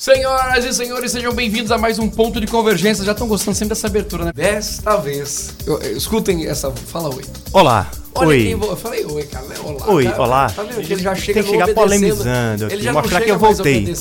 Senhoras 0.00 0.64
e 0.64 0.72
senhores, 0.72 1.12
sejam 1.12 1.30
bem-vindos 1.34 1.70
a 1.70 1.76
mais 1.76 1.98
um 1.98 2.08
ponto 2.08 2.40
de 2.40 2.46
convergência. 2.46 3.04
Já 3.04 3.12
estão 3.12 3.28
gostando 3.28 3.54
sempre 3.54 3.74
dessa 3.74 3.86
abertura, 3.86 4.24
né? 4.24 4.32
Desta 4.34 4.96
vez, 4.96 5.50
eu- 5.66 5.78
eu- 5.78 5.94
escutem 5.94 6.46
essa. 6.46 6.70
Fala 6.70 7.14
oi. 7.14 7.22
Olá. 7.52 7.86
Olha 8.14 8.28
oi. 8.28 8.54
vo- 8.54 8.68
Eu 8.70 8.76
falei 8.78 9.04
oi, 9.04 9.22
cara. 9.24 9.44
Não 9.44 9.54
é 9.54 9.58
olá. 9.76 9.90
Oi, 9.92 10.04
cara. 10.04 10.22
olá. 10.22 10.48
Tá 10.48 10.62
vendo? 10.62 10.76
que 10.76 10.80
Ele 10.80 10.86
Tem 10.94 10.98
já 11.04 11.14
que 11.14 11.20
chega 11.20 11.42
chegar 11.42 11.64
obedecendo. 11.64 11.74
polemizando 11.74 12.72
Ele 12.72 12.82
já 12.82 12.92
não 12.94 13.02
mostrar 13.02 13.20
que 13.20 13.30
eu 13.30 13.38
mais 13.38 13.56
voltei. 13.58 13.94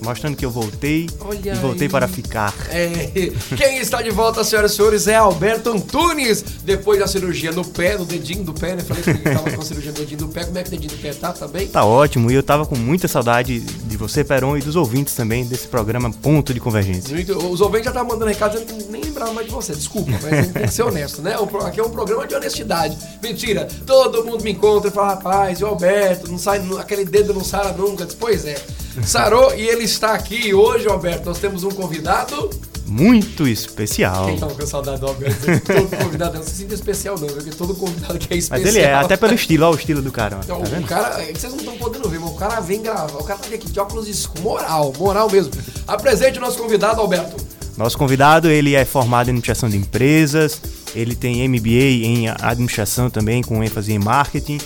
Mostrando 0.00 0.36
que 0.36 0.44
eu 0.44 0.50
voltei 0.50 1.08
Olha 1.20 1.52
e 1.52 1.56
voltei 1.56 1.86
aí. 1.86 1.90
para 1.90 2.08
ficar. 2.08 2.54
É, 2.70 3.10
quem 3.56 3.78
está 3.78 4.00
de 4.02 4.10
volta, 4.10 4.42
senhoras 4.44 4.72
e 4.72 4.76
senhores, 4.76 5.06
é 5.06 5.16
Alberto 5.16 5.70
Antunes. 5.70 6.44
Depois 6.64 6.98
da 6.98 7.06
cirurgia 7.06 7.52
no 7.52 7.64
pé, 7.64 7.96
no 7.98 8.04
dedinho 8.04 8.44
do 8.44 8.54
pé, 8.54 8.76
né? 8.76 8.82
Falei 8.82 9.02
que 9.02 9.10
ele 9.10 9.18
estava 9.18 9.50
com 9.50 9.60
a 9.60 9.64
cirurgia 9.64 9.92
no 9.92 9.98
dedinho 9.98 10.20
do 10.20 10.28
pé. 10.28 10.44
Como 10.44 10.58
é 10.58 10.62
que 10.62 10.68
o 10.68 10.70
dedinho 10.70 10.92
do 10.92 10.98
pé 10.98 11.12
tá? 11.12 11.32
Tá 11.32 11.48
bem? 11.48 11.66
Tá 11.68 11.84
ótimo 11.84 12.30
e 12.30 12.34
eu 12.34 12.42
tava 12.42 12.66
com 12.66 12.76
muita 12.76 13.08
saudade 13.08 13.60
de 13.60 13.96
você, 13.96 14.22
Peron, 14.24 14.56
e 14.56 14.60
dos 14.60 14.76
ouvintes 14.76 15.14
também 15.14 15.44
desse 15.44 15.66
programa 15.66 16.10
Ponto 16.10 16.54
de 16.54 16.60
Convergência. 16.60 17.16
Os 17.36 17.60
ouvintes 17.60 17.84
já 17.84 17.90
estavam 17.90 18.08
mandando 18.08 18.30
recado 18.30 18.52
dizendo 18.52 18.84
que 18.84 18.92
nem 18.92 19.02
lembrava 19.02 19.32
mais 19.32 19.46
de 19.46 19.52
você. 19.52 19.74
Desculpa, 19.74 20.12
mas 20.22 20.48
tem 20.48 20.62
que 20.62 20.72
ser 20.72 20.82
honesto, 20.82 21.22
né? 21.22 21.36
Aqui 21.66 21.80
é 21.80 21.84
um 21.84 21.90
programa 21.90 22.26
de 22.26 22.34
honestidade. 22.34 22.96
Mentira. 23.22 23.68
Todo 23.86 24.24
mundo 24.24 24.42
me 24.42 24.52
encontra 24.52 24.90
e 24.90 24.92
fala, 24.92 25.14
rapaz, 25.14 25.60
e 25.60 25.64
o 25.64 25.66
Alberto, 25.66 26.30
não 26.30 26.38
sai, 26.38 26.62
aquele 26.78 27.04
dedo 27.04 27.34
não 27.34 27.44
sara 27.44 27.72
nunca. 27.72 28.06
Pois 28.18 28.44
é. 28.44 28.56
Sarou 29.04 29.54
e 29.54 29.60
ele 29.60 29.84
está 29.84 30.12
aqui 30.12 30.52
hoje, 30.52 30.88
Alberto. 30.88 31.26
Nós 31.28 31.38
temos 31.38 31.64
um 31.64 31.70
convidado. 31.70 32.50
Muito 32.86 33.46
especial. 33.46 34.24
Quem 34.26 34.38
tava 34.38 34.54
com 34.54 34.66
saudade 34.66 35.00
do 35.00 35.08
Alberto? 35.08 35.44
Todo 35.60 35.96
convidado 36.04 36.38
não 36.38 36.42
se 36.42 36.52
sinta 36.52 36.74
especial, 36.74 37.18
não, 37.18 37.28
porque 37.28 37.50
todo 37.50 37.74
convidado 37.74 38.18
que 38.18 38.32
é 38.32 38.36
especial. 38.38 38.64
Mas 38.64 38.74
ele 38.74 38.84
é, 38.84 38.94
até 38.94 39.14
pelo 39.14 39.34
estilo, 39.34 39.66
olha 39.66 39.76
o 39.76 39.78
estilo 39.78 40.00
do 40.00 40.10
cara. 40.10 40.38
ó, 40.38 40.40
Então, 40.42 40.62
Tá 40.62 40.78
o 40.78 40.82
cara, 40.84 41.22
é 41.22 41.32
vocês 41.32 41.52
não 41.52 41.58
estão 41.60 41.76
podendo 41.76 42.08
ver, 42.08 42.18
mas 42.18 42.30
o 42.30 42.34
cara 42.34 42.60
vem 42.60 42.80
gravar. 42.80 43.18
O 43.18 43.24
cara 43.24 43.38
tá 43.38 43.54
aqui 43.54 43.70
de 43.70 43.78
óculos 43.78 44.08
escuros. 44.08 44.42
Moral, 44.42 44.94
moral 44.98 45.30
mesmo. 45.30 45.52
Apresente 45.86 46.38
o 46.38 46.40
nosso 46.40 46.56
convidado, 46.56 47.00
Alberto. 47.00 47.36
Nosso 47.76 47.96
convidado, 47.98 48.48
ele 48.50 48.74
é 48.74 48.84
formado 48.86 49.28
em 49.28 49.30
administração 49.30 49.68
de 49.68 49.76
empresas, 49.76 50.60
ele 50.96 51.14
tem 51.14 51.46
MBA 51.48 52.04
em 52.04 52.28
administração 52.28 53.08
também, 53.08 53.40
com 53.42 53.62
ênfase 53.62 53.92
em 53.92 53.98
marketing, 54.00 54.58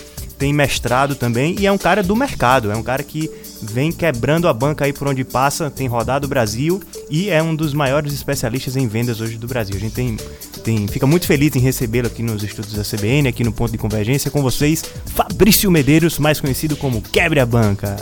tem 0.43 0.51
mestrado 0.51 1.15
também 1.15 1.55
e 1.57 1.65
é 1.65 1.71
um 1.71 1.77
cara 1.77 2.03
do 2.03 2.13
mercado, 2.17 2.69
é 2.69 2.75
um 2.75 2.83
cara 2.83 3.01
que 3.01 3.31
vem 3.61 3.93
quebrando 3.93 4.45
a 4.49 4.53
banca 4.53 4.83
aí 4.83 4.91
por 4.91 5.07
onde 5.07 5.23
passa, 5.23 5.71
tem 5.71 5.87
rodado 5.87 6.25
o 6.25 6.29
Brasil 6.29 6.83
e 7.09 7.29
é 7.29 7.41
um 7.41 7.55
dos 7.55 7.73
maiores 7.73 8.11
especialistas 8.11 8.75
em 8.75 8.85
vendas 8.85 9.21
hoje 9.21 9.37
do 9.37 9.47
Brasil. 9.47 9.73
A 9.77 9.79
gente 9.79 9.95
tem, 9.95 10.17
tem 10.61 10.85
fica 10.85 11.07
muito 11.07 11.25
feliz 11.25 11.55
em 11.55 11.59
recebê-lo 11.59 12.07
aqui 12.07 12.21
nos 12.21 12.43
estúdios 12.43 12.73
da 12.73 12.83
CBN, 12.83 13.29
aqui 13.29 13.41
no 13.41 13.53
Ponto 13.53 13.71
de 13.71 13.77
Convergência 13.77 14.29
com 14.29 14.41
vocês, 14.41 14.83
Fabrício 15.15 15.71
Medeiros, 15.71 16.19
mais 16.19 16.41
conhecido 16.41 16.75
como 16.75 17.01
Quebre 17.01 17.39
a 17.39 17.45
Banca. 17.45 17.95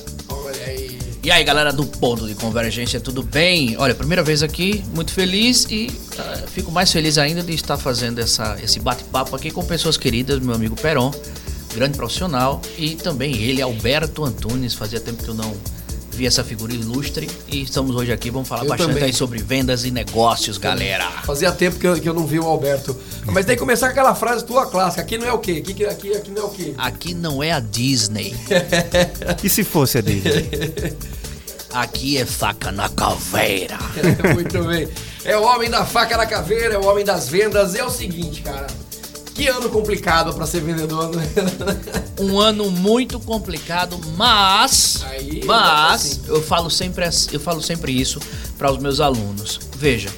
E 1.23 1.30
aí, 1.30 1.44
galera 1.44 1.72
do 1.72 1.86
Ponto 1.86 2.28
de 2.28 2.33
Convergência, 2.33 3.00
tudo 3.00 3.22
bem? 3.22 3.76
Olha, 3.78 3.94
primeira 3.94 4.23
vez 4.23 4.42
aqui, 4.42 4.83
muito 4.95 5.14
feliz 5.14 5.67
e 5.70 5.92
ah, 6.17 6.42
fico 6.48 6.72
mais 6.72 6.92
feliz 6.92 7.20
ainda 7.20 7.44
de 7.44 7.53
estar 7.53 7.78
fazendo 7.78 8.17
essa, 8.17 8.58
esse 8.64 8.80
bate-papo 8.80 9.36
aqui 9.36 9.52
com 9.52 9.64
pessoas 9.64 9.95
queridas, 9.95 10.39
meu 10.39 10.55
amigo 10.55 10.76
Peron, 10.76 11.11
grande 11.73 11.97
profissional, 11.97 12.61
e 12.77 12.95
também 12.95 13.36
ele, 13.36 13.61
Alberto 13.61 14.23
Antunes, 14.23 14.73
fazia 14.73 15.00
tempo 15.00 15.23
que 15.23 15.30
eu 15.30 15.33
não 15.36 15.55
vi 16.11 16.27
essa 16.27 16.44
figura 16.44 16.73
ilustre 16.73 17.30
e 17.47 17.61
estamos 17.61 17.95
hoje 17.95 18.11
aqui, 18.11 18.30
vamos 18.30 18.47
falar 18.47 18.64
Eu 18.64 18.67
bastante 18.69 18.89
também. 18.89 19.03
aí 19.05 19.14
sobre 19.14 19.41
vendas 19.41 19.86
e 19.86 19.92
negócios, 19.92 20.58
galera. 20.58 21.09
Fazia 21.25 21.52
tempo 21.53 21.80
que 21.80 21.88
eu, 21.88 21.99
que 21.99 22.08
eu 22.08 22.14
não 22.14 22.27
vi 22.27 22.38
o 22.38 22.45
Alberto. 22.45 22.95
Mas 23.25 23.45
tem 23.45 23.55
que 23.55 23.59
começar 23.61 23.88
com 23.88 23.92
aquela 23.94 24.14
frase 24.14 24.44
tua 24.45 24.66
clássica. 24.66 25.02
Aqui 25.02 25.17
não 25.17 25.25
é 25.25 25.31
o 25.31 25.39
quê? 25.39 25.64
Aqui, 25.66 25.86
aqui, 25.86 26.14
aqui 26.14 26.31
não 26.31 26.42
é 26.42 26.45
o 26.45 26.49
quê? 26.49 26.73
Aqui 26.77 27.14
não 27.14 27.42
é 27.42 27.53
a 27.53 27.59
Disney, 27.61 28.36
E 29.42 29.49
se 29.49 29.64
fosse 29.64 29.99
a 29.99 30.02
dele? 30.02 30.94
aqui 31.73 32.17
é 32.17 32.25
faca 32.25 32.72
na 32.73 32.89
caveira. 32.89 33.77
Muito 34.33 34.64
bem. 34.66 34.89
É 35.23 35.38
o 35.38 35.44
homem 35.44 35.69
da 35.69 35.86
faca 35.86 36.17
na 36.17 36.25
caveira, 36.25 36.73
é 36.73 36.77
o 36.77 36.86
homem 36.86 37.05
das 37.05 37.30
vendas. 37.30 37.73
É 37.73 37.83
o 37.83 37.89
seguinte, 37.89 38.42
cara. 38.42 38.67
Que 39.42 39.47
ano 39.47 39.70
complicado 39.70 40.31
pra 40.36 40.45
ser 40.45 40.61
vendedor. 40.61 41.16
né? 41.16 41.27
um 42.21 42.39
ano 42.39 42.70
muito 42.70 43.20
complicado, 43.20 43.99
mas 44.16 45.04
Aí, 45.04 45.43
mas 45.45 46.05
assim. 46.05 46.21
eu 46.27 46.43
falo 46.43 46.70
sempre 46.70 47.10
eu 47.32 47.39
falo 47.39 47.60
sempre 47.60 47.92
isso 47.92 48.20
para 48.55 48.71
os 48.71 48.77
meus 48.77 48.99
alunos. 48.99 49.60
Veja, 49.77 50.11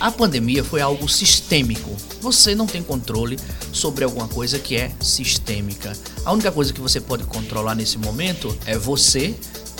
a 0.00 0.10
pandemia 0.10 0.64
foi 0.64 0.80
algo 0.80 1.08
sistêmico. 1.08 1.94
Você 2.20 2.52
não 2.52 2.66
tem 2.66 2.82
controle 2.82 3.38
sobre 3.72 4.02
alguma 4.02 4.26
coisa 4.26 4.58
que 4.58 4.74
é 4.74 4.90
sistêmica. 5.00 5.92
A 6.24 6.32
única 6.32 6.50
coisa 6.50 6.72
que 6.72 6.80
você 6.80 7.00
pode 7.00 7.22
controlar 7.22 7.76
nesse 7.76 7.96
momento 7.96 8.58
é 8.66 8.76
você 8.76 9.36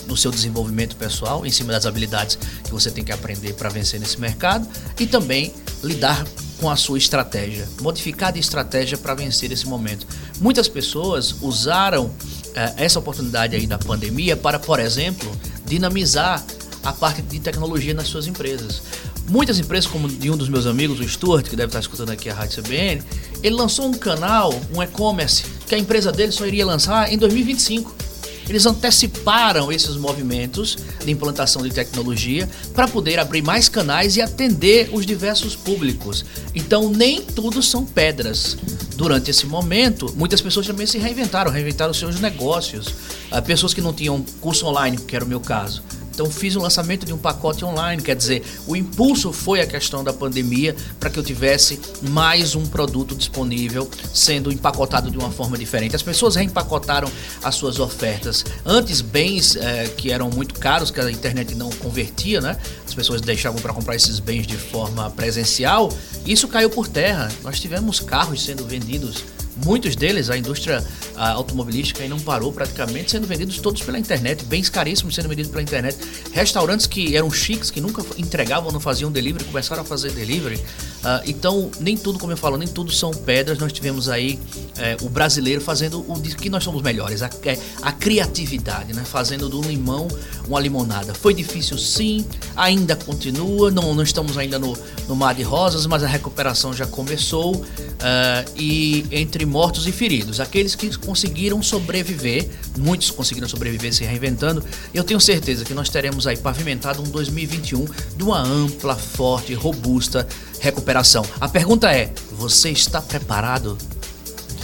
no 0.07 0.17
seu 0.17 0.31
desenvolvimento 0.31 0.95
pessoal, 0.95 1.45
em 1.45 1.51
cima 1.51 1.73
das 1.73 1.85
habilidades 1.85 2.39
que 2.63 2.71
você 2.71 2.93
tem 2.93 3.03
que 3.03 3.11
aprender 3.11 3.55
para 3.55 3.69
vencer 3.69 3.99
nesse 3.99 4.21
mercado 4.21 4.69
e 5.01 5.05
também 5.05 5.53
lidar 5.83 6.25
com 6.61 6.71
a 6.71 6.77
sua 6.77 6.99
estratégia, 6.99 7.69
modificar 7.81 8.33
de 8.33 8.41
estratégia 8.41 8.97
para 8.97 9.15
vencer 9.15 9.53
esse 9.53 9.67
momento. 9.67 10.07
Muitas 10.41 10.69
pessoas 10.69 11.35
usaram 11.41 12.11
eh, 12.55 12.75
essa 12.79 12.99
oportunidade 12.99 13.55
aí 13.55 13.67
da 13.67 13.79
pandemia 13.79 14.37
para, 14.37 14.59
por 14.59 14.81
exemplo, 14.81 15.31
dinamizar 15.65 16.43
a 16.83 16.93
parte 16.93 17.21
de 17.21 17.41
tecnologia 17.41 17.93
nas 17.93 18.09
suas 18.09 18.27
empresas. 18.27 18.83
Muitas 19.29 19.59
empresas, 19.59 19.91
como 19.91 20.09
de 20.09 20.31
um 20.31 20.37
dos 20.37 20.49
meus 20.49 20.67
amigos, 20.67 21.01
o 21.01 21.09
Stuart, 21.09 21.49
que 21.49 21.57
deve 21.57 21.69
estar 21.69 21.81
escutando 21.81 22.11
aqui 22.11 22.31
a 22.31 22.35
Rádio 22.35 22.63
CBN, 22.63 23.03
ele 23.43 23.57
lançou 23.57 23.87
um 23.87 23.93
canal, 23.93 24.55
um 24.73 24.83
e-commerce, 24.83 25.45
que 25.67 25.75
a 25.75 25.79
empresa 25.79 26.13
dele 26.13 26.31
só 26.31 26.47
iria 26.47 26.65
lançar 26.65 27.13
em 27.13 27.19
2025. 27.19 28.06
Eles 28.49 28.67
anteciparam 28.67 29.73
esses 29.73 29.97
movimentos 29.97 30.77
de 31.05 31.11
implantação 31.11 31.63
de 31.63 31.71
tecnologia 31.71 32.49
para 32.75 32.87
poder 32.87 33.19
abrir 33.19 33.43
mais 33.43 33.69
canais 33.69 34.17
e 34.17 34.23
atender 34.23 34.91
os 34.93 35.05
diversos 35.05 35.57
públicos. 35.57 36.25
Então, 36.55 36.89
nem 36.89 37.21
tudo 37.23 37.63
são 37.63 37.85
pedras. 37.85 38.57
Durante 38.97 39.31
esse 39.31 39.47
momento, 39.47 40.13
muitas 40.17 40.41
pessoas 40.41 40.67
também 40.67 40.87
se 40.87 40.99
reinventaram, 40.99 41.51
reinventaram 41.51 41.93
seus 41.93 42.21
negócios. 42.21 42.95
Ah, 43.31 43.43
pessoas 43.43 43.75
que 43.75 43.81
não 43.81 43.93
tinham 43.93 44.25
curso 44.41 44.67
online, 44.67 44.97
que 44.97 45.15
era 45.15 45.25
o 45.25 45.29
meu 45.29 45.41
caso. 45.41 45.83
Então 46.17 46.31
fiz 46.31 46.57
o 46.57 46.61
lançamento 46.61 47.05
de 47.05 47.13
um 47.13 47.19
pacote 47.19 47.63
online, 47.63 48.01
quer 48.01 48.17
dizer, 48.17 48.43
o 48.67 48.75
impulso 48.75 49.35
foi 49.35 49.61
a 49.61 49.67
questão 49.67 50.03
da 50.03 50.15
pandemia 50.15 50.75
para 50.99 51.11
que 51.11 51.19
eu 51.19 51.23
tivesse 51.23 51.79
mais 52.09 52.55
um 52.55 52.65
produto 52.65 53.15
disponível 53.15 53.87
sendo 54.15 54.51
empacotado 54.51 55.11
de 55.11 55.19
uma 55.19 55.31
forma 55.31 55.59
diferente. 55.59 55.95
As 55.95 56.03
pessoas 56.03 56.35
reempacotaram 56.35 57.07
as 57.45 57.55
suas 57.55 57.79
ofertas. 57.79 58.47
Antes 58.65 59.03
bens 59.03 59.57
eh, 59.57 59.93
que 59.95 60.11
eram 60.11 60.31
muito 60.31 60.59
caros, 60.59 60.91
que 60.91 60.99
a 60.99 61.11
internet 61.11 61.55
não 61.55 61.69
convertia, 61.69 62.41
né? 62.41 62.57
As 62.97 63.05
pessoas 63.05 63.21
deixavam 63.21 63.61
para 63.61 63.75
comprar 63.75 63.95
esses 63.95 64.19
bens 64.19 64.47
de 64.47 64.57
forma 64.57 65.11
presencial. 65.11 65.93
Isso 66.25 66.49
caiu 66.49 66.71
por 66.71 66.89
terra. 66.89 67.31
Nós 67.45 67.61
tivemos 67.61 68.01
carros 68.01 68.43
sendo 68.43 68.65
vendidos 68.65 69.23
Muitos 69.65 69.97
deles, 69.97 70.29
a 70.29 70.37
indústria 70.37 70.85
ah, 71.15 71.31
automobilística 71.31 72.03
aí 72.03 72.09
não 72.09 72.21
parou 72.21 72.53
praticamente, 72.53 73.11
sendo 73.11 73.27
vendidos 73.27 73.59
todos 73.59 73.81
pela 73.83 73.99
internet, 73.99 74.45
bens 74.45 74.69
caríssimos 74.69 75.15
sendo 75.15 75.29
vendidos 75.31 75.51
pela 75.51 75.63
internet. 75.63 75.97
Restaurantes 76.31 76.87
que 76.87 77.17
eram 77.17 77.31
chiques, 77.31 77.71
que 77.71 77.81
nunca 77.81 78.05
entregavam, 78.19 78.71
não 78.71 78.81
faziam 78.81 79.11
delivery, 79.11 79.45
começaram 79.45 79.81
a 79.81 79.85
fazer 79.85 80.13
delivery. 80.13 80.63
Ah, 81.05 81.23
então, 81.27 81.71
nem 81.79 81.97
tudo, 81.97 82.19
como 82.19 82.33
eu 82.33 82.37
falo, 82.37 82.57
nem 82.57 82.67
tudo 82.67 82.93
são 82.93 83.11
pedras. 83.11 83.59
Nós 83.59 83.73
tivemos 83.73 84.09
aí 84.09 84.39
eh, 84.79 84.97
o 85.03 85.09
brasileiro 85.09 85.61
fazendo 85.61 86.01
o 86.01 86.21
que 86.21 86.51
nós 86.51 86.65
somos 86.65 86.83
melhores, 86.83 87.23
a, 87.23 87.31
é, 87.45 87.59
a 87.83 87.93
criatividade, 87.93 88.93
né? 88.93 89.05
fazendo 89.05 89.49
do 89.49 89.61
limão 89.63 90.09
uma 90.49 90.61
limonada. 90.61 91.15
Foi 91.15 91.35
difícil 91.35 91.79
sim, 91.79 92.25
ainda 92.55 92.97
continua, 92.97 93.71
não, 93.71 93.95
não 93.95 94.03
estamos 94.03 94.37
ainda 94.37 94.59
no, 94.59 94.77
no 95.09 95.17
mar 95.17 95.35
de 95.35 95.43
rosas, 95.43 95.87
mas 95.87 96.03
a 96.03 96.07
recuperação 96.07 96.73
já 96.73 96.87
começou. 96.87 97.65
ah, 98.01 98.45
e 98.57 99.07
entre 99.11 99.47
mortos 99.47 99.87
e 99.87 99.93
feridos, 99.93 100.41
aqueles 100.41 100.75
que 100.75 100.97
conseguiram 100.99 101.63
sobreviver, 101.63 102.49
muitos 102.79 103.11
conseguiram 103.11 103.49
sobreviver 103.49 103.93
se 103.93 104.05
reinventando, 104.05 104.63
eu 104.93 105.05
tenho 105.05 105.21
certeza 105.21 105.65
que 105.65 105.75
nós 105.75 105.89
teremos 105.89 106.27
aí 106.27 106.37
pavimentado 106.37 107.03
um 107.03 107.05
2021 107.05 107.87
de 108.17 108.23
uma 108.23 108.41
ampla, 108.41 108.97
forte, 108.97 109.55
robusta 109.55 110.27
recuperação. 110.61 111.25
A 111.41 111.49
pergunta 111.49 111.93
é: 111.93 112.13
você 112.33 112.71
está 112.71 113.01
preparado? 113.01 113.77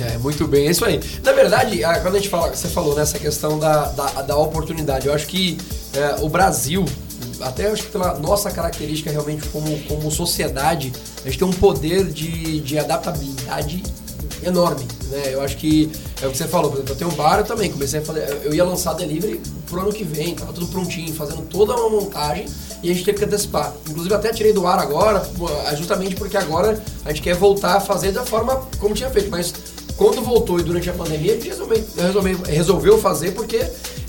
É, 0.00 0.18
muito 0.18 0.46
bem, 0.46 0.66
é 0.66 0.70
isso 0.70 0.84
aí. 0.84 1.00
Na 1.22 1.32
verdade, 1.32 1.80
quando 2.02 2.16
a 2.16 2.18
gente 2.18 2.28
fala, 2.28 2.54
você 2.54 2.68
falou 2.68 2.94
nessa 2.94 3.18
questão 3.18 3.58
da, 3.58 3.86
da, 3.88 4.22
da 4.22 4.36
oportunidade, 4.36 5.06
eu 5.06 5.14
acho 5.14 5.26
que 5.26 5.58
é, 5.92 6.22
o 6.22 6.28
Brasil, 6.28 6.84
até 7.40 7.70
acho 7.70 7.84
que 7.84 7.90
pela 7.90 8.18
nossa 8.18 8.50
característica 8.50 9.10
realmente 9.10 9.46
como, 9.48 9.78
como 9.84 10.10
sociedade, 10.10 10.92
a 11.22 11.28
gente 11.28 11.38
tem 11.38 11.46
um 11.46 11.52
poder 11.52 12.06
de, 12.06 12.60
de 12.60 12.78
adaptabilidade 12.78 13.82
enorme, 14.42 14.86
né? 15.08 15.22
Eu 15.32 15.42
acho 15.42 15.56
que 15.56 15.90
é 16.20 16.26
o 16.26 16.30
que 16.30 16.36
você 16.36 16.48
falou, 16.48 16.70
por 16.70 16.78
exemplo, 16.78 16.92
eu 16.92 16.96
tenho 16.96 17.10
um 17.10 17.14
bar 17.14 17.38
eu 17.38 17.44
também, 17.44 17.70
comecei 17.70 18.00
a 18.00 18.02
fazer, 18.02 18.40
eu 18.42 18.52
ia 18.54 18.64
lançar 18.64 18.94
delivery 18.94 19.40
pro 19.66 19.80
ano 19.80 19.92
que 19.92 20.04
vem, 20.04 20.34
tava 20.34 20.52
tudo 20.52 20.66
prontinho, 20.66 21.14
fazendo 21.14 21.42
toda 21.42 21.74
uma 21.74 21.88
montagem 21.88 22.46
e 22.82 22.90
a 22.90 22.94
gente 22.94 23.04
teve 23.04 23.18
que 23.18 23.24
antecipar. 23.24 23.72
Inclusive 23.88 24.14
até 24.14 24.32
tirei 24.32 24.52
do 24.52 24.66
ar 24.66 24.78
agora, 24.78 25.20
pô, 25.20 25.48
justamente 25.76 26.16
porque 26.16 26.36
agora 26.36 26.82
a 27.04 27.08
gente 27.10 27.22
quer 27.22 27.34
voltar 27.34 27.76
a 27.76 27.80
fazer 27.80 28.12
da 28.12 28.24
forma 28.24 28.62
como 28.78 28.94
tinha 28.94 29.08
feito, 29.10 29.30
mas 29.30 29.54
quando 29.96 30.22
voltou 30.22 30.58
e 30.58 30.62
durante 30.62 30.90
a 30.90 30.92
pandemia, 30.92 31.32
a 31.32 31.34
gente 31.36 31.48
resolveu, 31.48 31.84
resolveu, 31.96 32.38
resolveu 32.42 32.98
fazer 32.98 33.32
porque 33.32 33.58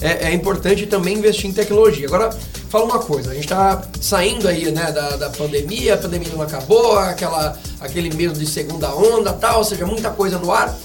é, 0.01 0.29
é 0.29 0.33
importante 0.33 0.85
também 0.87 1.17
investir 1.17 1.49
em 1.49 1.53
tecnologia. 1.53 2.07
Agora, 2.07 2.35
fala 2.69 2.85
uma 2.85 2.99
coisa, 2.99 3.31
a 3.31 3.33
gente 3.35 3.47
tá 3.47 3.83
saindo 4.01 4.47
aí, 4.47 4.71
né, 4.71 4.91
da, 4.91 5.15
da 5.17 5.29
pandemia, 5.29 5.93
a 5.93 5.97
pandemia 5.97 6.29
não 6.33 6.41
acabou, 6.41 6.97
aquela, 6.97 7.57
aquele 7.79 8.13
medo 8.15 8.37
de 8.39 8.47
segunda 8.47 8.93
onda 8.95 9.33
tal, 9.33 9.59
ou 9.59 9.63
seja, 9.63 9.85
muita 9.85 10.09
coisa 10.09 10.39
no 10.39 10.51
ar. 10.51 10.75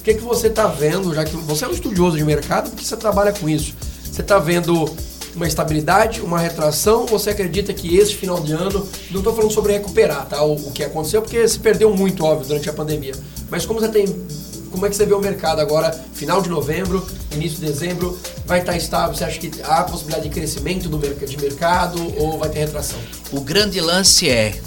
O 0.00 0.02
que, 0.02 0.14
que 0.14 0.22
você 0.22 0.48
tá 0.48 0.66
vendo, 0.66 1.14
já 1.14 1.24
que 1.24 1.36
você 1.36 1.64
é 1.64 1.68
um 1.68 1.72
estudioso 1.72 2.16
de 2.16 2.24
mercado, 2.24 2.70
porque 2.70 2.84
você 2.84 2.96
trabalha 2.96 3.32
com 3.32 3.48
isso? 3.48 3.74
Você 4.04 4.22
tá 4.22 4.38
vendo 4.38 4.88
uma 5.36 5.46
estabilidade, 5.46 6.20
uma 6.22 6.40
retração? 6.40 7.06
Você 7.06 7.30
acredita 7.30 7.72
que 7.72 7.96
esse 7.96 8.14
final 8.14 8.40
de 8.40 8.52
ano, 8.52 8.88
não 9.10 9.18
estou 9.18 9.34
falando 9.34 9.52
sobre 9.52 9.74
recuperar, 9.74 10.26
tá? 10.26 10.42
O, 10.42 10.54
o, 10.54 10.72
que 10.72 10.82
aconteceu, 10.82 11.20
porque 11.22 11.46
se 11.46 11.58
perdeu 11.58 11.94
muito, 11.94 12.24
óbvio, 12.24 12.48
durante 12.48 12.68
a 12.68 12.72
pandemia. 12.72 13.14
Mas 13.50 13.64
como 13.64 13.78
você 13.78 13.88
tem. 13.88 14.06
Como 14.70 14.84
é 14.84 14.90
que 14.90 14.96
você 14.96 15.06
vê 15.06 15.14
o 15.14 15.20
mercado 15.20 15.60
agora, 15.60 15.90
final 16.12 16.42
de 16.42 16.50
novembro, 16.50 17.06
início 17.32 17.60
de 17.60 17.66
dezembro? 17.66 18.18
Vai 18.44 18.60
estar 18.60 18.76
estável? 18.76 19.14
Você 19.14 19.24
acha 19.24 19.38
que 19.38 19.50
há 19.62 19.84
possibilidade 19.84 20.28
de 20.28 20.34
crescimento 20.34 20.88
do, 20.88 20.98
de 20.98 21.40
mercado 21.40 22.14
ou 22.18 22.38
vai 22.38 22.48
ter 22.48 22.60
retração? 22.60 22.98
O 23.30 23.40
grande 23.40 23.80
lance 23.80 24.28
é 24.28 24.58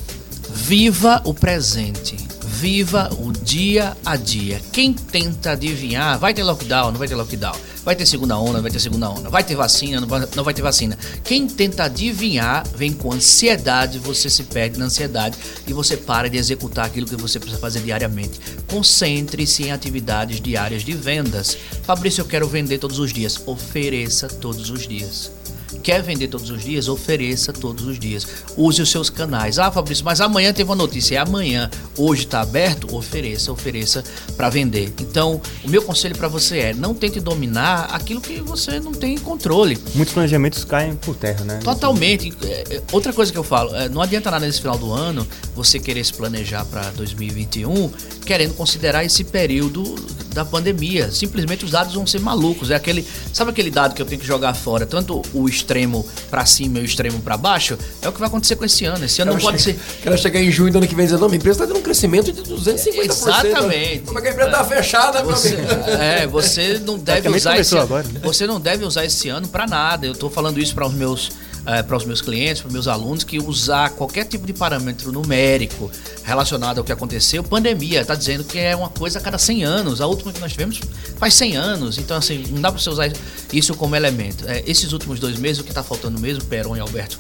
viva 0.52 1.22
o 1.26 1.34
presente 1.34 2.18
viva 2.60 3.10
o 3.18 3.32
dia 3.32 3.96
a 4.04 4.18
dia. 4.18 4.62
Quem 4.74 4.92
tenta 4.92 5.52
adivinhar, 5.52 6.20
vai 6.20 6.34
ter 6.34 6.44
lockdown, 6.44 6.92
não 6.92 7.00
vai 7.00 7.08
ter 7.08 7.16
lockdown, 7.16 7.56
vai 7.86 7.96
ter 7.96 8.06
segunda 8.06 8.38
onda, 8.38 8.54
não 8.54 8.62
vai 8.62 8.70
ter 8.70 8.82
segunda 8.82 9.10
onda, 9.10 9.30
vai 9.30 9.46
ter 9.46 9.56
vacina, 9.56 10.02
não 10.02 10.08
vai, 10.10 10.28
não 10.36 10.44
vai 10.44 10.54
ter 10.54 10.62
vacina. 10.62 10.98
Quem 11.24 11.48
tenta 11.48 11.86
adivinhar, 11.86 12.68
vem 12.76 12.92
com 12.92 13.14
ansiedade, 13.14 13.98
você 13.98 14.30
se 14.30 14.44
perde 14.44 14.78
na 14.78 14.86
ansiedade 14.86 15.38
e 15.66 15.72
você 15.72 15.96
para 15.96 16.30
de 16.30 16.36
executar 16.38 16.86
aquilo 16.86 17.08
que 17.08 17.16
você 17.16 17.40
precisa 17.40 17.62
fazer 17.62 17.80
diariamente. 17.80 18.42
Concentre-se 18.68 19.64
em 19.64 19.72
atividades 19.72 20.42
diárias 20.42 20.84
de 20.84 20.92
vendas. 20.92 21.58
Fabrício, 21.84 22.24
eu 22.24 22.26
quero 22.26 22.46
vender 22.46 22.78
todos 22.78 23.00
os 23.00 23.14
dias. 23.14 23.42
Ofereça 23.46 24.28
todos 24.28 24.70
os 24.70 24.86
dias. 24.86 25.39
Quer 25.84 26.02
vender 26.02 26.28
todos 26.28 26.50
os 26.50 26.64
dias? 26.64 26.88
Ofereça 26.88 27.54
todos 27.54 27.86
os 27.86 28.00
dias. 28.00 28.28
Use 28.58 28.82
os 28.82 28.90
seus 28.90 29.10
canais. 29.10 29.60
Ah, 29.60 29.72
Fabrício, 29.72 30.04
mas 30.04 30.22
amanhã 30.22 30.52
teve 30.54 30.70
uma 30.70 30.76
notícia. 30.76 31.16
É 31.16 31.18
amanhã. 31.18 31.70
Hoje 31.98 32.24
está 32.24 32.42
aberto? 32.42 32.96
Ofereça, 32.96 33.52
ofereça 33.52 34.04
para 34.36 34.50
vender. 34.50 34.94
Então, 35.00 35.42
o 35.64 35.70
meu 35.70 35.82
conselho 35.82 36.16
para 36.16 36.28
você 36.28 36.60
é: 36.60 36.74
não 36.74 36.94
tente 36.94 37.20
dominar 37.20 37.86
aquilo 37.92 38.22
que 38.22 38.40
você 38.42 38.80
não 38.80 38.92
tem 38.92 39.18
controle. 39.18 39.78
Muitos 39.96 40.14
planejamentos 40.14 40.64
caem 40.64 40.96
por 40.96 41.16
terra, 41.16 41.44
né? 41.46 41.60
Totalmente. 41.64 42.34
É, 42.44 42.76
é, 42.76 42.82
outra 42.92 43.14
coisa 43.14 43.32
que 43.32 43.38
eu 43.38 43.44
falo: 43.44 43.76
é, 43.76 43.90
não 43.90 44.02
adianta 44.02 44.32
nada 44.32 44.46
nesse 44.46 44.62
final 44.62 44.78
do 44.78 44.92
ano 44.92 45.28
você 45.56 45.80
querer 45.80 46.04
se 46.04 46.14
planejar 46.14 46.66
para 46.66 46.90
2021 46.92 47.92
querendo 48.30 48.54
considerar 48.54 49.04
esse 49.04 49.24
período 49.24 49.96
da 50.36 50.46
pandemia. 50.46 51.12
Simplesmente 51.12 51.66
os 51.66 51.72
dados 51.72 51.96
vão 51.96 52.06
ser 52.06 52.20
malucos. 52.20 52.70
É 52.70 52.76
aquele, 52.76 53.04
sabe 53.34 53.50
aquele 53.50 53.72
dado 53.72 53.96
que 53.96 54.02
eu 54.04 54.06
tenho 54.06 54.22
que 54.22 54.28
jogar 54.28 54.54
fora, 54.54 54.86
tanto 54.86 55.24
o 55.34 55.50
extremo 55.60 56.06
para 56.30 56.46
cima 56.46 56.80
e 56.80 56.82
o 56.82 56.86
extremo 56.86 57.20
para 57.22 57.38
baixo? 57.38 57.78
É 58.02 58.10
o 58.10 58.12
que 58.12 58.20
vai 58.20 58.28
acontecer 58.28 58.56
com 58.56 58.66
esse 58.66 58.86
ano. 58.86 59.06
Esse 59.06 59.22
ano 59.22 59.34
não 59.34 59.40
pode 59.40 59.62
ser. 59.62 59.80
Quero 60.02 60.18
chegar 60.18 60.42
em 60.42 60.52
junho 60.52 60.72
do 60.72 60.78
ano 60.78 60.88
que 60.88 60.96
vem 60.96 61.06
dizendo, 61.06 61.22
não, 61.22 61.28
minha 61.28 61.38
empresa 61.38 61.64
está 61.64 61.68
tendo 61.68 61.80
um 61.80 61.84
crescimento 61.84 62.32
de 62.32 62.42
250%. 62.42 63.06
Exatamente. 63.06 64.00
Como 64.06 64.20
é 64.20 64.22
que 64.22 64.28
a 64.28 64.32
empresa 64.32 64.50
está 64.50 64.64
fechada, 64.64 65.24
você, 65.24 65.58
É, 66.00 66.28
você 66.28 66.80
não 66.80 66.98
deve 66.98 67.30
usar 67.30 67.60
esse, 67.60 67.78
agora, 67.78 68.08
né? 68.08 68.20
Você 68.24 68.48
não 68.48 68.60
deve 68.60 68.86
usar 68.86 69.06
esse 69.06 69.30
ano 69.30 69.48
para 69.48 69.68
nada. 69.68 70.06
Eu 70.06 70.14
estou 70.14 70.30
falando 70.30 70.60
isso 70.60 70.74
para 70.74 70.88
os 70.88 70.94
meus 70.94 71.32
é, 71.66 71.84
para 71.84 71.96
os 71.96 72.06
meus 72.06 72.22
clientes, 72.22 72.62
para 72.62 72.68
os 72.68 72.74
meus 72.74 72.88
alunos, 72.88 73.24
que 73.24 73.40
usar 73.40 73.92
qualquer 73.92 74.26
tipo 74.26 74.46
de 74.46 74.54
parâmetro 74.54 75.12
numérico 75.12 75.92
relacionado 76.24 76.80
ao 76.80 76.84
que 76.84 76.92
aconteceu, 76.92 77.44
pandemia, 77.44 78.02
está 78.02 78.16
dizendo 78.16 78.44
que 78.44 78.58
é 78.58 78.76
uma 78.76 78.90
coisa 78.90 79.20
a 79.20 79.22
cada 79.22 79.38
100 79.38 79.64
anos. 79.64 80.02
A 80.02 80.08
última 80.08 80.32
que 80.32 80.40
nós 80.40 80.52
tivemos 80.52 80.80
faz 81.18 81.34
100 81.36 81.58
anos. 81.58 81.98
Então, 81.98 82.18
assim, 82.18 82.46
não 82.50 82.62
dá 82.62 82.72
para 82.72 82.80
você 82.80 82.90
usar 82.90 83.12
isso 83.52 83.74
como 83.76 83.96
elemento. 83.96 84.46
É, 84.48 84.64
esses 84.66 84.94
últimos 84.94 85.20
dois 85.20 85.38
meses, 85.38 85.60
o 85.60 85.64
que 85.64 85.72
está 85.72 85.84
faltando 85.84 86.20
mesmo, 86.20 86.44
Peron 86.46 86.76
e 86.76 86.80
Alberto, 86.80 87.20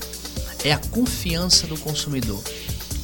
é 0.63 0.71
a 0.73 0.77
confiança 0.77 1.67
do 1.67 1.77
consumidor. 1.77 2.41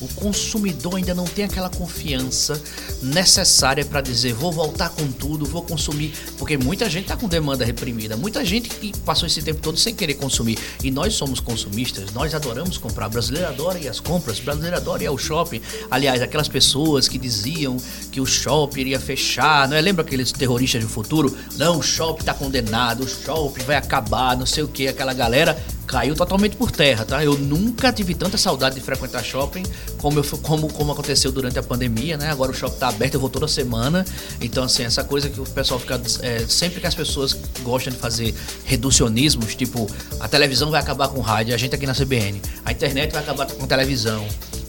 O 0.06 0.08
consumidor 0.16 0.98
ainda 0.98 1.16
não 1.16 1.26
tem 1.26 1.46
aquela 1.46 1.70
confiança 1.70 2.62
necessária 3.02 3.84
para 3.84 4.02
dizer 4.02 4.34
vou 4.34 4.52
voltar 4.52 4.90
com 4.90 5.08
tudo, 5.12 5.46
vou 5.46 5.64
consumir, 5.64 6.14
porque 6.38 6.58
muita 6.58 6.88
gente 6.88 7.06
está 7.06 7.18
com 7.18 7.28
demanda 7.28 7.66
reprimida, 7.66 8.16
muita 8.16 8.46
gente 8.46 8.70
que 8.70 8.96
passou 9.00 9.26
esse 9.26 9.42
tempo 9.42 9.62
todo 9.62 9.78
sem 9.78 9.96
querer 9.96 10.14
consumir. 10.14 10.60
E 10.84 10.92
nós 10.92 11.16
somos 11.16 11.40
consumistas, 11.40 12.14
nós 12.14 12.36
adoramos 12.36 12.78
comprar. 12.78 13.08
O 13.08 13.10
brasileiro 13.10 13.48
adora 13.48 13.80
ir 13.80 13.88
às 13.88 14.00
compras, 14.00 14.38
o 14.40 14.44
brasileiro 14.44 14.78
adora 14.78 15.04
ir 15.04 15.08
ao 15.08 15.18
shopping. 15.18 15.62
Aliás, 15.90 16.22
aquelas 16.22 16.48
pessoas 16.48 17.08
que 17.08 17.18
diziam 17.18 17.78
que 18.12 18.22
o 18.22 18.26
shopping 18.26 18.82
iria 18.82 19.00
fechar, 19.00 19.68
não 19.68 19.76
é? 19.76 19.82
Lembra 19.82 20.04
aqueles 20.04 20.32
terroristas 20.32 20.84
do 20.84 20.90
futuro? 20.90 21.36
Não, 21.58 21.80
o 21.80 21.82
shopping 21.82 22.22
está 22.22 22.34
condenado, 22.34 23.04
o 23.04 23.08
shopping 23.08 23.64
vai 23.64 23.76
acabar, 23.76 24.38
não 24.38 24.46
sei 24.46 24.64
o 24.64 24.68
que, 24.68 24.88
aquela 24.88 25.14
galera 25.14 25.58
caiu 25.86 26.16
totalmente 26.16 26.56
por 26.56 26.72
terra, 26.72 27.06
tá? 27.06 27.24
Eu 27.24 27.38
nunca 27.38 27.92
tive 27.92 28.14
tanta 28.14 28.38
saudade 28.38 28.76
de 28.76 28.82
frequentar 28.82 29.24
shopping 29.24 29.64
como, 29.98 30.20
eu, 30.20 30.24
como, 30.40 30.72
como 30.72 30.92
aconteceu 30.92 31.32
durante 31.32 31.58
a 31.60 31.64
pandemia, 31.64 32.18
né? 32.18 32.30
Agora 32.30 32.52
o 32.52 32.54
shopping 32.54 32.78
tá 32.78 32.90
aberto, 32.90 33.16
eu 33.16 33.20
vou 33.20 33.30
toda 33.30 33.48
semana. 33.48 34.06
Então, 34.42 34.64
assim, 34.64 34.84
essa 34.84 35.04
coisa 35.04 35.30
que 35.30 35.40
o 35.40 35.44
pessoal 35.44 35.80
fica. 35.80 36.02
É, 36.22 36.46
sempre 36.48 36.80
que 36.80 36.88
as 36.88 36.96
pessoas 36.96 37.38
gostam 37.62 37.94
de 37.94 38.00
fazer 38.00 38.34
reducionismos, 38.66 39.56
tipo, 39.56 39.90
a 40.20 40.28
televisão 40.28 40.72
vai 40.72 40.82
acabar 40.82 41.08
com 41.08 41.22
rádio, 41.22 41.54
a 41.54 41.58
gente 41.58 41.76
aqui 41.76 41.86
na 41.86 41.94
CBN, 41.94 42.42
a 42.64 42.72
internet 42.72 43.12
vai 43.12 43.22
acabar 43.22 43.46
com 43.48 43.66
televisão. 43.66 44.28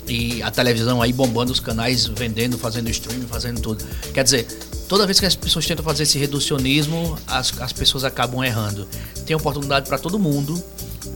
E 0.09 0.41
a 0.41 0.53
televisão 0.53 1.03
aí 1.03 1.13
bombando 1.13 1.51
os 1.51 1.59
canais, 1.59 2.07
vendendo, 2.07 2.57
fazendo 2.57 2.89
streaming, 2.91 3.27
fazendo 3.27 3.61
tudo. 3.61 3.85
Quer 4.15 4.23
dizer, 4.23 4.47
toda 4.89 5.05
vez 5.05 5.19
que 5.19 5.27
as 5.27 5.35
pessoas 5.35 5.67
tentam 5.67 5.85
fazer 5.85 6.05
esse 6.05 6.17
reducionismo, 6.17 7.19
as, 7.27 7.53
as 7.61 7.73
pessoas 7.73 8.05
acabam 8.05 8.45
errando. 8.45 8.87
Tem 9.27 9.35
oportunidade 9.35 9.89
para 9.89 9.99
todo 9.99 10.17
mundo 10.17 10.63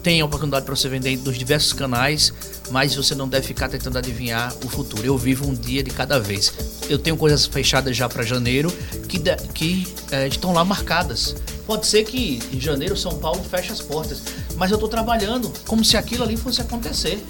tem 0.02 0.20
a 0.20 0.25
oportunidade 0.25 0.64
para 0.64 0.75
você 0.75 0.88
vender 0.88 1.17
nos 1.19 1.37
diversos 1.37 1.73
canais, 1.73 2.32
mas 2.70 2.94
você 2.94 3.14
não 3.14 3.29
deve 3.29 3.47
ficar 3.47 3.69
tentando 3.69 3.99
adivinhar 3.99 4.55
o 4.64 4.69
futuro. 4.69 5.05
Eu 5.05 5.17
vivo 5.17 5.47
um 5.47 5.55
dia 5.55 5.82
de 5.82 5.91
cada 5.91 6.19
vez. 6.19 6.52
Eu 6.88 6.99
tenho 6.99 7.17
coisas 7.17 7.47
fechadas 7.47 7.97
já 7.97 8.08
para 8.08 8.23
janeiro 8.23 8.73
que, 9.08 9.19
de, 9.19 9.37
que 9.55 9.87
é, 10.11 10.26
estão 10.26 10.52
lá 10.52 10.64
marcadas. 10.64 11.37
Pode 11.67 11.87
ser 11.87 12.05
que 12.05 12.41
em 12.52 12.61
janeiro 12.61 12.97
São 12.97 13.19
Paulo 13.19 13.44
feche 13.44 13.73
as 13.73 13.81
portas, 13.81 14.23
mas 14.56 14.70
eu 14.70 14.76
estou 14.76 14.88
trabalhando 14.88 15.52
como 15.67 15.85
se 15.85 15.97
aquilo 15.97 16.25
ali 16.25 16.37
fosse 16.37 16.61
acontecer. 16.61 17.23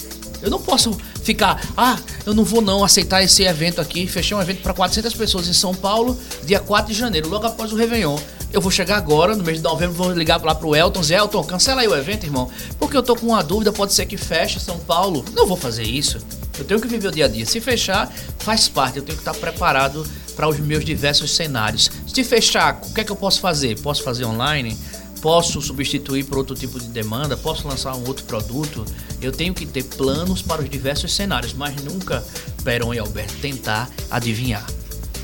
Eu 0.42 0.48
não 0.48 0.60
posso 0.60 0.96
ficar, 1.22 1.62
ah, 1.76 1.98
eu 2.24 2.32
não 2.32 2.44
vou 2.44 2.62
não 2.62 2.82
aceitar 2.82 3.22
esse 3.22 3.42
evento 3.42 3.80
aqui. 3.80 4.06
Fechei 4.06 4.34
um 4.34 4.40
evento 4.40 4.62
para 4.62 4.72
400 4.72 5.12
pessoas 5.14 5.48
em 5.48 5.52
São 5.52 5.74
Paulo, 5.74 6.18
dia 6.44 6.58
4 6.58 6.92
de 6.92 6.98
janeiro, 6.98 7.28
logo 7.28 7.46
após 7.46 7.72
o 7.72 7.76
Réveillon. 7.76 8.18
Eu 8.52 8.60
vou 8.60 8.70
chegar 8.70 8.96
agora, 8.96 9.36
no 9.36 9.44
mês 9.44 9.58
de 9.58 9.64
novembro, 9.64 9.94
vou 9.94 10.12
ligar 10.12 10.42
lá 10.42 10.54
pro 10.54 10.74
Elton, 10.74 11.02
Zé 11.04 11.16
Elton, 11.16 11.44
cancela 11.44 11.82
aí 11.82 11.88
o 11.88 11.96
evento, 11.96 12.24
irmão. 12.24 12.50
Porque 12.80 12.96
eu 12.96 13.02
tô 13.02 13.14
com 13.14 13.26
uma 13.26 13.44
dúvida, 13.44 13.72
pode 13.72 13.92
ser 13.92 14.06
que 14.06 14.16
feche 14.16 14.58
São 14.58 14.78
Paulo. 14.80 15.24
Não 15.34 15.46
vou 15.46 15.56
fazer 15.56 15.84
isso. 15.84 16.18
Eu 16.58 16.64
tenho 16.64 16.80
que 16.80 16.88
viver 16.88 17.08
o 17.08 17.12
dia 17.12 17.26
a 17.26 17.28
dia. 17.28 17.46
Se 17.46 17.60
fechar, 17.60 18.12
faz 18.40 18.68
parte. 18.68 18.98
Eu 18.98 19.04
tenho 19.04 19.16
que 19.16 19.22
estar 19.22 19.34
preparado 19.34 20.04
para 20.34 20.48
os 20.48 20.58
meus 20.58 20.84
diversos 20.84 21.30
cenários. 21.30 21.90
Se 22.06 22.24
fechar, 22.24 22.80
o 22.84 22.92
que 22.92 23.00
é 23.00 23.04
que 23.04 23.12
eu 23.12 23.16
posso 23.16 23.40
fazer? 23.40 23.78
Posso 23.80 24.02
fazer 24.02 24.24
online? 24.24 24.76
Posso 25.22 25.60
substituir 25.60 26.24
por 26.24 26.38
outro 26.38 26.56
tipo 26.56 26.80
de 26.80 26.88
demanda? 26.88 27.36
Posso 27.36 27.68
lançar 27.68 27.94
um 27.94 28.04
outro 28.08 28.24
produto? 28.24 28.84
Eu 29.22 29.30
tenho 29.30 29.54
que 29.54 29.64
ter 29.64 29.84
planos 29.84 30.42
para 30.42 30.60
os 30.60 30.68
diversos 30.68 31.14
cenários, 31.14 31.52
mas 31.52 31.76
nunca, 31.84 32.24
Peron 32.64 32.92
e 32.92 32.98
Alberto, 32.98 33.34
tentar 33.34 33.88
adivinhar. 34.10 34.66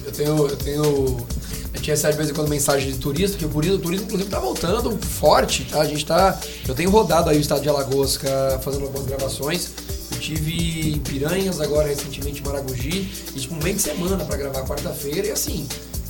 Eu 0.05 0.13
tenho, 0.13 0.47
eu 0.47 0.57
tenho 0.57 1.27
gente 1.87 1.91
recebe 1.91 2.13
de 2.13 2.19
vez 2.19 2.31
em 2.31 2.35
quando 2.35 2.49
mensagem 2.49 2.93
de 2.93 2.99
turista, 2.99 3.39
que 3.39 3.45
o 3.45 3.49
turismo, 3.49 3.77
o 3.77 3.81
turismo 3.81 4.07
inclusive 4.07 4.29
está 4.29 4.41
voltando 4.41 4.99
forte, 5.05 5.65
tá? 5.65 5.81
A 5.81 5.85
gente 5.85 6.05
tá. 6.05 6.39
Eu 6.67 6.75
tenho 6.75 6.91
rodado 6.91 7.31
aí 7.31 7.37
o 7.37 7.41
estado 7.41 7.63
de 7.63 7.69
Alagoas 7.69 8.19
fazendo 8.63 8.85
algumas 8.85 9.07
gravações. 9.07 9.71
Eu 10.11 10.19
tive 10.19 10.93
em 10.95 10.99
Piranhas, 10.99 11.61
agora 11.61 11.89
recentemente 11.89 12.41
em 12.41 12.45
Maragogi, 12.45 13.11
e 13.35 13.41
tipo 13.41 13.55
um 13.55 13.63
mês 13.63 13.77
de 13.77 13.83
semana 13.83 14.25
para 14.25 14.37
gravar 14.37 14.63
quarta-feira, 14.63 15.29
e 15.29 15.31
assim, 15.31 15.67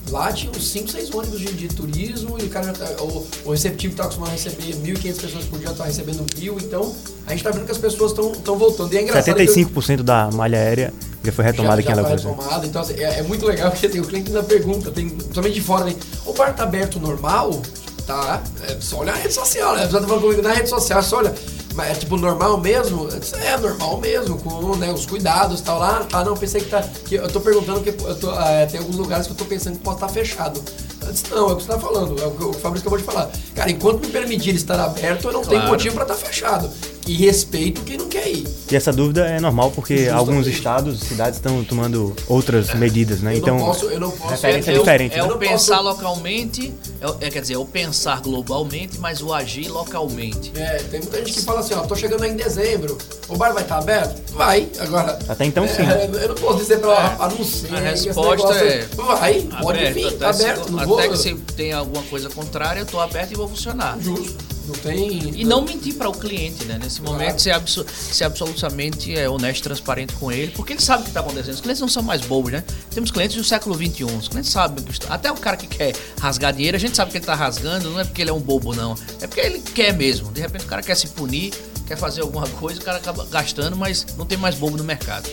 Lá 0.09 0.33
tinha 0.33 0.53
uns 0.53 0.69
5, 0.69 0.89
6 0.89 1.15
ônibus 1.15 1.41
de, 1.41 1.53
de, 1.53 1.67
turismo 1.67 2.39
e 2.39 2.45
o 2.45 2.49
cara 2.49 2.73
tá, 2.73 3.03
o, 3.03 3.27
o 3.45 3.51
receptivo 3.51 3.93
está 3.93 4.05
acostumado 4.05 4.31
a 4.31 4.33
receber 4.35 4.77
1.500 4.77 5.21
pessoas 5.21 5.45
por 5.47 5.59
dia, 5.59 5.71
está 5.71 5.85
recebendo 5.85 6.25
mil, 6.39 6.57
então 6.61 6.95
a 7.27 7.31
gente 7.31 7.41
está 7.41 7.51
vendo 7.51 7.67
que 7.67 7.73
as 7.73 7.79
pessoas 7.79 8.13
estão 8.13 8.57
voltando. 8.57 8.93
E 8.93 8.99
é 8.99 9.03
engraçado 9.03 9.37
75% 9.37 9.99
eu, 9.99 10.05
da 10.05 10.31
malha 10.31 10.59
aérea 10.59 10.95
já 11.27 11.33
foi 11.33 11.45
retomada 11.45 11.81
aqui 11.81 11.89
em 11.89 11.93
Alagoas. 11.93 12.23
Já 12.23 12.29
foi 12.29 12.37
retomada, 12.39 12.67
então 12.67 12.83
assim, 12.83 12.95
é, 12.95 13.19
é, 13.19 13.23
muito 13.23 13.47
legal 13.47 13.71
porque 13.71 13.89
tem, 13.89 14.01
o 14.01 14.05
cliente 14.05 14.29
ainda 14.29 14.43
pergunta, 14.43 14.91
tem, 14.91 15.17
somente 15.33 15.55
de 15.55 15.61
fora, 15.61 15.85
né? 15.85 15.95
o 16.25 16.33
bar 16.33 16.51
está 16.51 16.63
aberto 16.63 16.99
normal? 16.99 17.61
Tá, 18.07 18.41
é 18.69 18.77
só 18.81 19.01
olhar 19.01 19.15
a 19.15 19.17
rede 19.17 19.35
social, 19.35 19.75
né? 19.75 19.83
A 19.83 19.85
pessoa 19.87 20.01
tá 20.01 20.07
falando 20.07 20.23
comigo 20.23 20.43
na 20.43 20.53
rede 20.53 20.69
social, 20.69 21.03
só 21.03 21.17
olha 21.19 21.35
mas 21.77 21.91
é 21.91 21.95
tipo 21.95 22.17
normal 22.17 22.59
mesmo? 22.59 23.07
É 23.43 23.57
normal 23.59 23.99
mesmo, 23.99 24.39
com 24.39 24.75
né, 24.77 24.91
os 24.91 25.05
cuidados 25.05 25.61
e 25.61 25.63
tal 25.63 25.79
lá. 25.79 26.05
Tá, 26.05 26.25
não, 26.25 26.35
pensei 26.35 26.63
que 26.63 26.71
tá. 26.71 26.83
Que 26.83 27.17
eu 27.17 27.29
tô 27.29 27.39
perguntando 27.39 27.83
que 27.83 27.91
eu 27.91 28.19
tô, 28.19 28.33
é, 28.41 28.65
tem 28.65 28.81
alguns 28.81 28.97
lugares 28.97 29.27
que 29.27 29.33
eu 29.35 29.37
tô 29.37 29.45
pensando 29.45 29.77
que 29.77 29.85
pode 29.85 29.99
estar 29.99 30.07
tá 30.07 30.13
fechado. 30.13 30.63
Eu 31.03 31.13
disse, 31.13 31.31
não, 31.31 31.51
é 31.51 31.53
o 31.53 31.57
que 31.57 31.63
você 31.63 31.69
tá 31.69 31.79
falando, 31.79 32.21
é 32.21 32.27
o 32.27 32.31
que 32.31 32.45
o 32.45 32.53
Fabrício 32.55 32.89
acabou 32.89 32.99
de 32.99 33.05
falar. 33.05 33.31
Cara, 33.55 33.71
enquanto 33.71 34.01
me 34.01 34.11
permitir 34.11 34.55
estar 34.55 34.81
aberto, 34.81 35.27
eu 35.27 35.33
não 35.35 35.43
claro. 35.43 35.59
tenho 35.59 35.71
motivo 35.71 35.95
para 35.95 36.05
estar 36.05 36.15
tá 36.15 36.21
fechado. 36.21 36.71
E 37.07 37.15
respeito 37.15 37.83
quem 37.83 37.99
não 37.99 38.09
quer 38.09 38.29
ir. 38.29 38.47
E 38.71 38.75
essa 38.75 38.93
dúvida 38.93 39.27
é 39.27 39.39
normal 39.39 39.71
porque 39.71 39.97
Justamente. 39.97 40.19
alguns 40.19 40.47
estados, 40.49 40.99
cidades 41.01 41.37
estão 41.37 41.63
tomando 41.63 42.17
outras 42.27 42.71
é. 42.71 42.75
medidas, 42.75 43.21
né? 43.21 43.35
Eu 43.35 43.39
então, 43.39 43.57
não 43.57 43.67
posso, 43.67 43.87
eu 43.87 44.01
não 44.01 44.11
posso. 44.11 44.31
Referência 44.31 44.73
é, 44.73 44.75
é 44.75 44.79
diferente. 44.79 45.19
É, 45.19 45.23
o 45.23 45.39
pensar 45.39 45.77
posso... 45.77 45.89
localmente, 45.89 46.75
é, 47.01 47.27
é, 47.27 47.31
quer 47.31 47.41
dizer, 47.43 47.55
é 47.55 47.59
o 47.59 47.65
pensar 47.65 48.21
globalmente, 48.21 48.99
mas 48.99 49.23
o 49.23 49.33
agir 49.33 49.69
localmente. 49.69 50.53
É, 50.57 50.79
tem 50.91 51.01
muita 51.01 51.19
gente 51.19 51.33
que 51.35 51.43
fala 51.43 51.61
assim, 51.61 51.75
ó, 51.75 51.83
tô 51.83 51.95
chegando 51.95 52.25
aí 52.25 52.33
em 52.33 52.37
dezembro, 52.37 52.99
o 53.29 53.37
bar 53.37 53.53
vai 53.53 53.63
estar 53.63 53.79
aberto? 53.79 54.33
Vai, 54.33 54.69
agora. 54.81 55.17
Até 55.29 55.45
então 55.45 55.63
é, 55.65 55.69
sim. 55.69 55.83
eu 56.21 56.29
não 56.29 56.35
posso 56.35 56.59
dizer 56.59 56.81
pra 56.81 56.91
ela, 56.91 57.17
a 57.21 57.29
não 57.29 57.45
ser. 57.45 57.73
A 57.73 57.79
resposta 57.79 58.55
é. 58.55 58.89
Vai, 58.97 59.43
pode 59.63 59.79
aberto, 59.79 59.95
vir, 59.95 60.07
até 60.09 60.25
aberto. 60.27 60.69
Se, 60.69 60.75
até 60.75 60.85
vou... 60.85 60.99
que 60.99 61.17
se 61.17 61.35
tem 61.55 61.73
alguma 61.73 62.03
coisa 62.05 62.29
contrária, 62.31 62.81
eu 62.81 62.87
tô 62.87 62.99
aberto 62.99 63.31
e 63.31 63.37
vou 63.37 63.49
funcionar. 63.49 63.97
Justo. 64.01 64.56
Não 64.67 64.75
tem. 64.75 65.41
E 65.41 65.45
não 65.45 65.63
mentir 65.63 65.95
para 65.95 66.09
o 66.09 66.13
cliente, 66.13 66.65
né? 66.65 66.79
Nesse 66.83 67.01
claro. 67.01 67.19
momento, 67.19 67.41
ser, 67.41 67.53
abso 67.53 67.87
ser 67.89 68.25
absolutamente 68.25 69.17
é, 69.17 69.29
honesto 69.29 69.61
e 69.61 69.63
transparente 69.63 70.15
com 70.15 70.31
ele, 70.31 70.53
porque 70.53 70.73
ele 70.73 70.83
sabe 70.83 71.01
o 71.01 71.05
que 71.05 71.11
está 71.11 71.21
acontecendo. 71.21 71.55
Os 71.55 71.61
clientes 71.61 71.81
não 71.81 71.89
são 71.89 72.03
mais 72.03 72.23
bobos, 72.23 72.53
né? 72.53 72.65
Temos 72.91 73.11
clientes 73.11 73.37
do 73.37 73.45
século 73.45 73.75
XXI. 73.75 74.05
Os 74.05 74.29
clientes 74.29 74.51
sabem. 74.51 74.85
Até 75.09 75.31
o 75.31 75.37
cara 75.37 75.57
que 75.57 75.67
quer 75.67 75.95
rasgar 76.21 76.53
dinheiro, 76.53 76.77
a 76.77 76.81
gente 76.81 76.97
sabe 76.97 77.11
que 77.11 77.17
ele 77.17 77.23
está 77.23 77.35
rasgando, 77.35 77.91
não 77.91 78.01
é 78.01 78.05
porque 78.05 78.23
ele 78.23 78.31
é 78.31 78.35
um 78.35 78.41
bobo, 78.41 78.75
não. 78.75 78.97
É 79.21 79.27
porque 79.27 79.41
ele 79.41 79.61
quer 79.61 79.93
mesmo. 79.93 80.33
De 80.33 80.41
repente 80.41 80.65
o 80.65 80.69
cara 80.69 80.83
quer 80.83 80.97
se 80.97 81.09
punir, 81.09 81.53
quer 81.87 81.97
fazer 81.97 82.23
alguma 82.23 82.49
coisa, 82.49 82.81
o 82.81 82.85
cara 82.85 82.99
acaba 82.99 83.25
gastando, 83.27 83.77
mas 83.77 84.07
não 84.17 84.27
tem 84.27 84.37
mais 84.37 84.55
bobo 84.57 84.77
no 84.77 84.85
mercado. 84.85 85.29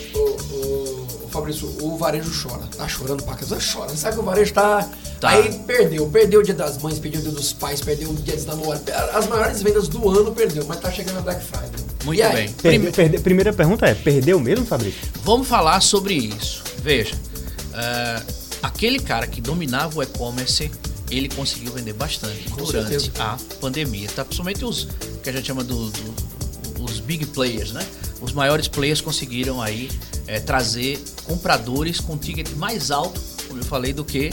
Fabrício, 1.34 1.68
o 1.82 1.98
varejo 1.98 2.32
chora. 2.42 2.64
Tá 2.78 2.88
chorando 2.88 3.24
pra 3.24 3.36
casa, 3.36 3.58
chora. 3.60 3.90
Você 3.90 3.98
sabe 3.98 4.16
que 4.16 4.22
o 4.22 4.24
varejo 4.24 4.54
tá 4.54 4.90
Tá. 5.24 5.30
Aí 5.30 5.58
perdeu. 5.66 6.06
Perdeu 6.10 6.42
o 6.42 6.44
dia 6.44 6.54
das 6.54 6.78
mães, 6.80 7.00
perdeu 7.00 7.22
o 7.22 7.24
dia 7.24 7.32
dos 7.32 7.54
pais, 7.54 7.80
perdeu 7.80 8.10
o 8.10 8.14
dia 8.14 8.36
dos 8.36 8.44
namorados. 8.44 8.84
As 9.14 9.26
maiores 9.26 9.62
vendas 9.62 9.88
do 9.88 10.10
ano 10.10 10.34
perdeu, 10.34 10.66
mas 10.68 10.82
tá 10.82 10.92
chegando 10.92 11.20
a 11.20 11.22
Black 11.22 11.42
Friday. 11.42 11.86
Muito 12.04 12.22
e 12.22 12.30
bem. 12.30 12.52
Perde... 12.92 13.20
Primeira 13.20 13.54
pergunta 13.54 13.86
é: 13.86 13.94
perdeu 13.94 14.38
mesmo, 14.38 14.66
Fabrício? 14.66 15.00
Vamos 15.24 15.48
falar 15.48 15.80
sobre 15.80 16.14
isso. 16.14 16.62
Veja, 16.84 17.16
uh, 17.16 18.34
aquele 18.62 19.00
cara 19.00 19.26
que 19.26 19.40
dominava 19.40 19.98
o 19.98 20.04
e-commerce 20.04 20.70
ele 21.10 21.30
conseguiu 21.30 21.72
vender 21.72 21.94
bastante 21.94 22.50
Com 22.50 22.64
durante 22.64 22.90
certeza. 22.90 23.12
a 23.24 23.38
pandemia, 23.62 24.10
tá? 24.14 24.26
Principalmente 24.26 24.66
os 24.66 24.90
que 25.24 25.30
a 25.30 25.32
gente 25.32 25.46
chama 25.46 25.64
do, 25.64 25.90
do, 25.90 26.84
os 26.84 27.00
big 27.00 27.28
players, 27.28 27.72
né? 27.72 27.86
Os 28.24 28.32
maiores 28.32 28.70
players 28.70 29.02
conseguiram 29.02 29.62
aí 29.62 29.92
é, 30.26 30.40
trazer 30.40 30.98
compradores 31.26 32.00
com 32.00 32.18
ticket 32.18 32.50
mais 32.52 32.90
alto, 32.90 33.20
como 33.50 33.60
eu 33.60 33.66
falei, 33.66 33.92
do 33.92 34.06
que 34.06 34.30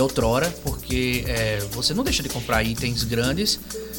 outrora, 0.00 0.48
porque 0.62 1.24
é, 1.26 1.58
você 1.72 1.92
não 1.92 2.04
deixa 2.04 2.22
de 2.22 2.28
comprar 2.28 2.62
itens 2.62 3.02
grandes, 3.02 3.58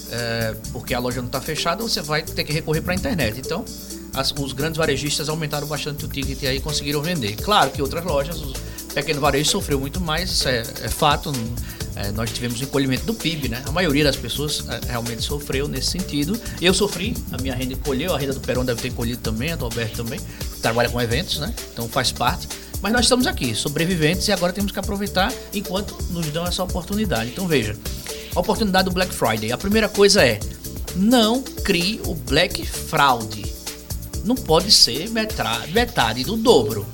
é, 0.10 0.56
porque 0.72 0.94
a 0.94 1.00
loja 1.00 1.20
não 1.20 1.28
está 1.28 1.42
fechada, 1.42 1.84
você 1.84 2.02
vai 2.02 2.24
ter 2.24 2.46
que 2.46 2.54
recorrer 2.54 2.82
para 2.82 2.94
a 2.94 2.96
internet. 2.96 3.38
Então, 3.38 3.66
as, 4.14 4.32
os 4.32 4.54
grandes 4.54 4.78
varejistas 4.78 5.28
aumentaram 5.28 5.68
bastante 5.68 6.06
o 6.06 6.08
ticket 6.08 6.42
e 6.42 6.48
aí 6.48 6.62
conseguiram 6.62 7.02
vender. 7.02 7.36
Claro 7.36 7.70
que 7.70 7.82
outras 7.82 8.06
lojas, 8.06 8.38
o 8.42 8.54
pequeno 8.94 9.20
varejo 9.20 9.52
sofreu 9.52 9.78
muito 9.78 10.00
mais, 10.00 10.32
isso 10.32 10.48
é, 10.48 10.62
é 10.62 10.88
fato. 10.88 11.34
É, 11.96 12.12
nós 12.12 12.32
tivemos 12.32 12.60
o 12.60 12.64
encolhimento 12.64 13.06
do 13.06 13.14
PIB, 13.14 13.50
né? 13.50 13.62
A 13.66 13.72
maioria 13.72 14.04
das 14.04 14.16
pessoas 14.16 14.64
é, 14.68 14.92
realmente 14.92 15.22
sofreu 15.22 15.68
nesse 15.68 15.92
sentido. 15.92 16.40
Eu 16.62 16.74
sofri, 16.74 17.16
a 17.32 17.42
minha 17.42 17.54
renda 17.54 17.74
encolheu, 17.74 18.14
a 18.14 18.18
renda 18.18 18.34
do 18.34 18.40
Perón 18.40 18.66
deve 18.66 18.82
ter 18.82 18.88
encolhido 18.88 19.22
também, 19.22 19.52
a 19.52 19.56
do 19.56 19.66
Alberto 19.66 19.98
também. 19.98 20.20
Trabalha 20.62 20.90
com 20.90 21.00
eventos, 21.00 21.40
né? 21.40 21.54
Então 21.72 21.88
faz 21.88 22.12
parte. 22.12 22.48
Mas 22.82 22.92
nós 22.92 23.06
estamos 23.06 23.28
aqui, 23.28 23.56
sobreviventes, 23.56 24.28
e 24.28 24.32
agora 24.32 24.52
temos 24.52 24.72
que 24.72 24.80
aproveitar 24.80 25.32
enquanto 25.54 25.96
nos 26.10 26.28
dão 26.28 26.46
essa 26.46 26.64
oportunidade. 26.64 27.30
Então 27.30 27.48
veja, 27.48 27.78
a 28.36 28.40
oportunidade 28.40 28.86
do 28.86 28.92
Black 28.92 29.14
Friday. 29.14 29.52
A 29.52 29.58
primeira 29.58 29.88
coisa 29.88 30.26
é, 30.26 30.40
não 30.96 31.42
crie 31.42 32.02
o 32.06 32.16
Black 32.16 32.66
Fraud. 32.66 33.46
Não 34.26 34.36
pode 34.36 34.72
ser 34.72 35.10
metade 35.10 36.24
do 36.24 36.36
dobro. 36.36 36.86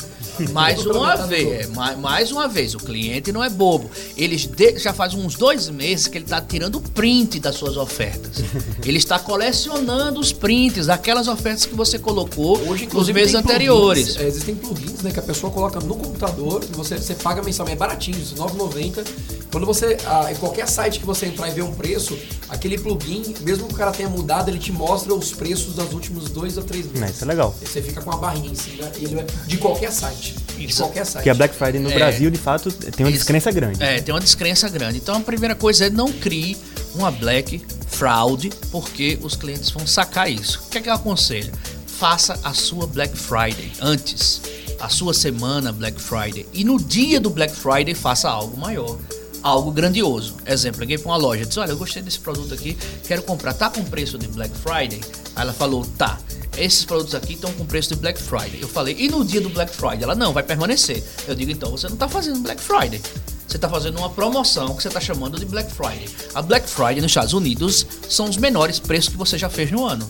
Mais 0.52 0.86
uma 0.86 1.16
vez, 1.16 1.70
mais, 1.70 1.98
mais 1.98 2.32
uma 2.32 2.48
vez, 2.48 2.76
o 2.76 2.80
cliente 2.80 3.32
não 3.32 3.44
é 3.44 3.50
bobo. 3.50 3.90
Eles 4.16 4.46
de, 4.46 4.78
já 4.78 4.94
faz 4.94 5.14
uns 5.14 5.36
dois 5.36 5.70
meses 5.70 6.08
que 6.08 6.18
ele 6.18 6.26
está 6.26 6.42
tirando 6.42 6.80
print 6.82 7.40
das 7.40 7.56
suas 7.56 7.78
ofertas. 7.78 8.44
Ele 8.86 8.98
está 8.98 9.20
colecionando 9.20 10.20
os 10.20 10.32
prints 10.32 10.88
daquelas 10.88 11.28
ofertas 11.28 11.66
que 11.66 11.76
você 11.76 12.00
colocou 12.00 12.58
Hoje, 12.68 12.88
nos 12.92 13.10
meses 13.10 13.36
anteriores. 13.36 14.16
Plugins, 14.16 14.22
é, 14.22 14.28
existem 14.28 14.56
plugins 14.56 15.02
né, 15.02 15.12
que 15.12 15.20
a 15.20 15.24
pessoa 15.24 15.52
coloca 15.52 15.80
no 15.80 15.96
computador, 15.96 16.64
você, 16.72 16.98
você 16.98 17.14
paga 17.14 17.42
mensalmente, 17.44 17.76
é 17.76 17.80
baratinho, 17.80 18.18
R$9,90. 18.18 19.06
Quando 19.52 19.66
você, 19.66 19.98
ah, 20.06 20.32
em 20.32 20.36
qualquer 20.36 20.68
site 20.68 21.00
que 21.00 21.06
você 21.06 21.26
entrar 21.26 21.50
e 21.50 21.52
ver 21.52 21.64
um 21.64 21.74
preço, 21.74 22.18
aquele 22.50 22.78
plugin, 22.78 23.34
mesmo 23.42 23.68
que 23.68 23.74
o 23.74 23.78
cara 23.78 23.92
tenha 23.92 24.08
mudado, 24.08 24.50
ele 24.50 24.60
te 24.60 24.72
mostra 24.72 25.14
os 25.14 25.32
preços 25.32 25.74
dos 25.74 25.92
últimos 25.92 26.30
dois 26.30 26.56
ou 26.56 26.64
três 26.64 26.86
meses. 26.86 27.16
Isso 27.16 27.24
é 27.24 27.28
legal. 27.28 27.56
Você 27.60 27.82
fica 27.82 28.00
com 28.02 28.12
a 28.12 28.18
barrinha 28.18 28.52
em 28.52 28.56
cima, 28.56 28.92
ele 28.98 29.26
de 29.48 29.58
qualquer 29.58 29.92
site. 29.92 30.36
De 30.56 30.74
qualquer 30.76 31.06
site. 31.06 31.24
Que 31.24 31.30
a 31.32 31.34
Black 31.34 31.56
Friday 31.56 31.82
no 31.82 31.90
é, 31.90 31.96
Brasil, 31.96 32.30
de 32.30 32.38
fato, 32.38 32.72
tem 32.72 33.06
uma 33.06 33.12
descrença 33.12 33.52
grande. 33.52 33.82
É, 33.82 34.00
tem 34.02 34.14
uma 34.14 34.22
descrença 34.22 34.70
grande. 34.70 34.98
Então 34.98 35.16
a 35.16 35.22
primeira 35.22 35.56
coisa 35.56 35.88
é 35.88 35.90
não 35.90 36.12
crie 36.12 36.56
uma 36.94 37.10
Black 37.10 37.60
Fraud, 37.88 38.52
porque 38.72 39.18
os 39.24 39.36
clientes 39.36 39.72
vão 39.72 39.88
sacar 39.88 40.32
isso. 40.32 40.62
O 40.68 40.70
que 40.70 40.78
é 40.78 40.82
que 40.82 40.90
eu 40.90 40.94
aconselho? 40.94 41.52
Faça 41.88 42.40
a 42.44 42.54
sua 42.54 42.86
Black 42.86 43.18
Friday 43.18 43.72
antes, 43.82 44.42
a 44.80 44.90
sua 44.90 45.14
semana 45.14 45.72
Black 45.72 46.00
Friday. 46.00 46.46
E 46.54 46.64
no 46.64 46.80
dia 46.80 47.20
do 47.20 47.32
Black 47.32 47.54
Friday, 47.54 47.96
faça 47.96 48.30
algo 48.30 48.56
maior 48.56 48.98
algo 49.44 49.72
grandioso. 49.72 50.36
Exemplo, 50.46 50.82
liguei 50.82 50.98
para 50.98 51.10
uma 51.10 51.18
loja, 51.18 51.46
disse: 51.46 51.60
Olha, 51.60 51.72
eu 51.72 51.78
gostei 51.78 52.02
desse 52.02 52.20
produto 52.20 52.54
aqui, 52.54 52.78
quero 53.08 53.24
comprar. 53.24 53.54
Tá 53.54 53.70
com 53.70 53.84
preço 53.84 54.18
de 54.18 54.28
Black 54.28 54.56
Friday? 54.58 55.02
Aí 55.36 55.44
ela 55.44 55.54
falou: 55.54 55.86
Tá. 55.98 56.18
Esses 56.58 56.84
produtos 56.84 57.16
aqui 57.16 57.34
estão 57.34 57.54
com 57.54 57.66
preço 57.66 57.90
de 57.90 57.96
Black 57.96 58.22
Friday. 58.22 58.60
Eu 58.62 58.68
falei: 58.68 58.96
E 58.98 59.08
no 59.08 59.24
dia 59.24 59.40
do 59.40 59.50
Black 59.50 59.74
Friday? 59.74 60.04
Ela 60.04 60.16
não, 60.16 60.34
vai 60.34 60.44
permanecer. 60.44 61.04
Eu 61.28 61.36
digo: 61.36 61.52
Então 61.52 61.72
você 61.72 61.88
não 61.88 61.94
está 61.94 62.08
fazendo 62.08 62.40
Black 62.40 62.62
Friday. 62.62 63.02
Você 63.48 63.58
está 63.58 63.68
fazendo 63.68 63.98
uma 63.98 64.10
promoção 64.10 64.76
que 64.76 64.84
você 64.84 64.90
está 64.90 65.00
chamando 65.00 65.40
de 65.40 65.46
Black 65.46 65.72
Friday. 65.72 66.08
A 66.36 66.42
Black 66.42 66.70
Friday 66.70 67.02
nos 67.02 67.12
Estados 67.12 67.34
Unidos 67.34 67.86
são 68.08 68.30
os 68.30 68.38
menores 68.38 68.78
preços 68.78 69.10
que 69.10 69.18
você 69.18 69.38
já 69.38 69.50
fez 69.50 69.72
no 69.72 69.86
ano 69.86 70.08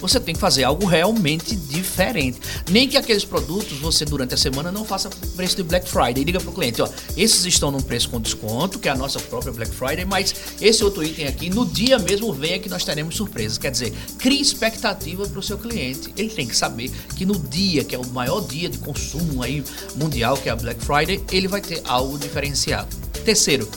você 0.00 0.18
tem 0.18 0.34
que 0.34 0.40
fazer 0.40 0.64
algo 0.64 0.86
realmente 0.86 1.54
diferente. 1.54 2.40
Nem 2.70 2.88
que 2.88 2.96
aqueles 2.96 3.24
produtos 3.24 3.78
você 3.78 4.04
durante 4.04 4.34
a 4.34 4.36
semana 4.36 4.72
não 4.72 4.84
faça 4.84 5.10
preço 5.36 5.56
de 5.56 5.62
Black 5.62 5.88
Friday. 5.88 6.24
Diga 6.24 6.40
para 6.40 6.50
o 6.50 6.52
cliente, 6.52 6.82
ó, 6.82 6.88
esses 7.16 7.44
estão 7.44 7.70
num 7.70 7.80
preço 7.80 8.08
com 8.08 8.20
desconto, 8.20 8.78
que 8.78 8.88
é 8.88 8.92
a 8.92 8.96
nossa 8.96 9.18
própria 9.20 9.52
Black 9.52 9.74
Friday, 9.74 10.04
mas 10.04 10.34
esse 10.60 10.82
outro 10.82 11.02
item 11.02 11.26
aqui, 11.26 11.50
no 11.50 11.66
dia 11.66 11.98
mesmo 11.98 12.32
venha 12.32 12.58
que 12.58 12.68
nós 12.68 12.84
teremos 12.84 13.16
surpresas. 13.16 13.58
Quer 13.58 13.70
dizer, 13.70 13.92
crie 14.18 14.40
expectativa 14.40 15.26
para 15.26 15.38
o 15.38 15.42
seu 15.42 15.58
cliente. 15.58 16.12
Ele 16.16 16.30
tem 16.30 16.46
que 16.46 16.56
saber 16.56 16.90
que 17.16 17.26
no 17.26 17.38
dia, 17.38 17.84
que 17.84 17.94
é 17.94 17.98
o 17.98 18.06
maior 18.08 18.40
dia 18.40 18.68
de 18.68 18.78
consumo 18.78 19.42
aí 19.42 19.62
mundial, 19.96 20.36
que 20.36 20.48
é 20.48 20.52
a 20.52 20.56
Black 20.56 20.84
Friday, 20.84 21.22
ele 21.30 21.48
vai 21.48 21.60
ter 21.60 21.82
algo 21.86 22.18
diferenciado. 22.18 22.88
Terceiro, 23.24 23.68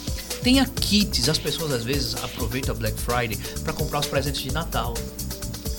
tenha 0.43 0.65
kits. 0.65 1.29
As 1.29 1.37
pessoas 1.37 1.71
às 1.71 1.83
vezes 1.83 2.15
aproveitam 2.15 2.75
a 2.75 2.77
Black 2.77 2.99
Friday 2.99 3.37
para 3.63 3.73
comprar 3.73 3.99
os 3.99 4.07
presentes 4.07 4.41
de 4.41 4.51
Natal. 4.51 4.93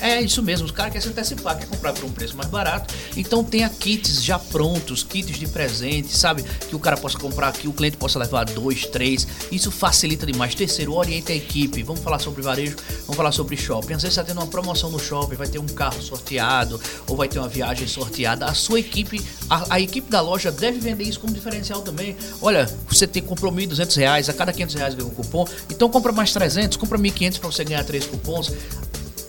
É 0.04 0.20
isso 0.20 0.42
mesmo, 0.42 0.66
os 0.66 0.70
caras 0.70 0.92
querem 0.92 1.02
se 1.02 1.08
antecipar, 1.08 1.58
quer 1.58 1.66
comprar 1.66 1.94
por 1.94 2.04
um 2.04 2.12
preço 2.12 2.36
mais 2.36 2.50
barato. 2.50 2.92
Então 3.16 3.42
tenha 3.42 3.70
kits 3.70 4.22
já 4.22 4.38
prontos, 4.38 5.02
kits 5.02 5.38
de 5.38 5.48
presente, 5.48 6.14
sabe? 6.14 6.42
Que 6.42 6.76
o 6.76 6.78
cara 6.78 6.94
possa 6.94 7.18
comprar 7.18 7.48
aqui, 7.48 7.66
o 7.66 7.72
cliente 7.72 7.96
possa 7.96 8.18
levar 8.18 8.44
dois, 8.44 8.84
três. 8.84 9.26
Isso 9.50 9.70
facilita 9.70 10.26
demais. 10.26 10.54
Terceiro, 10.54 10.92
oriente 10.92 11.32
a 11.32 11.34
equipe. 11.34 11.82
Vamos 11.82 12.02
falar 12.02 12.18
sobre 12.18 12.42
varejo, 12.42 12.76
vamos 13.06 13.16
falar 13.16 13.32
sobre 13.32 13.56
shopping. 13.56 13.94
Às 13.94 14.02
vezes 14.02 14.18
está 14.18 14.22
tendo 14.22 14.42
uma 14.42 14.46
promoção 14.46 14.90
no 14.90 14.98
shopping, 14.98 15.36
vai 15.36 15.48
ter 15.48 15.58
um 15.58 15.66
carro 15.66 16.02
sorteado 16.02 16.78
ou 17.08 17.16
vai 17.16 17.26
ter 17.26 17.38
uma 17.38 17.48
viagem 17.48 17.88
sorteada. 17.88 18.44
A 18.44 18.52
sua 18.52 18.80
equipe, 18.80 19.24
a, 19.48 19.76
a 19.76 19.80
equipe 19.80 20.10
da 20.10 20.20
loja 20.20 20.52
deve 20.52 20.80
vender 20.80 21.04
isso 21.04 21.18
como 21.18 21.32
diferencial 21.32 21.80
também. 21.80 22.14
Olha, 22.42 22.68
você 22.86 23.06
tem 23.06 23.22
comprou 23.22 23.50
1.200 23.50 23.96
reais, 23.96 24.28
a 24.28 24.34
cada 24.34 24.52
500 24.52 24.74
reais 24.74 24.94
ganha 24.94 25.08
um 25.08 25.14
cupom. 25.14 25.46
Então 25.70 25.88
compra 25.88 26.12
mais 26.12 26.30
300, 26.30 26.76
compra 26.76 26.98
1.500 26.98 27.38
para 27.38 27.50
você 27.50 27.64
ganhar 27.64 27.82
três 27.84 28.04
cupons 28.04 28.52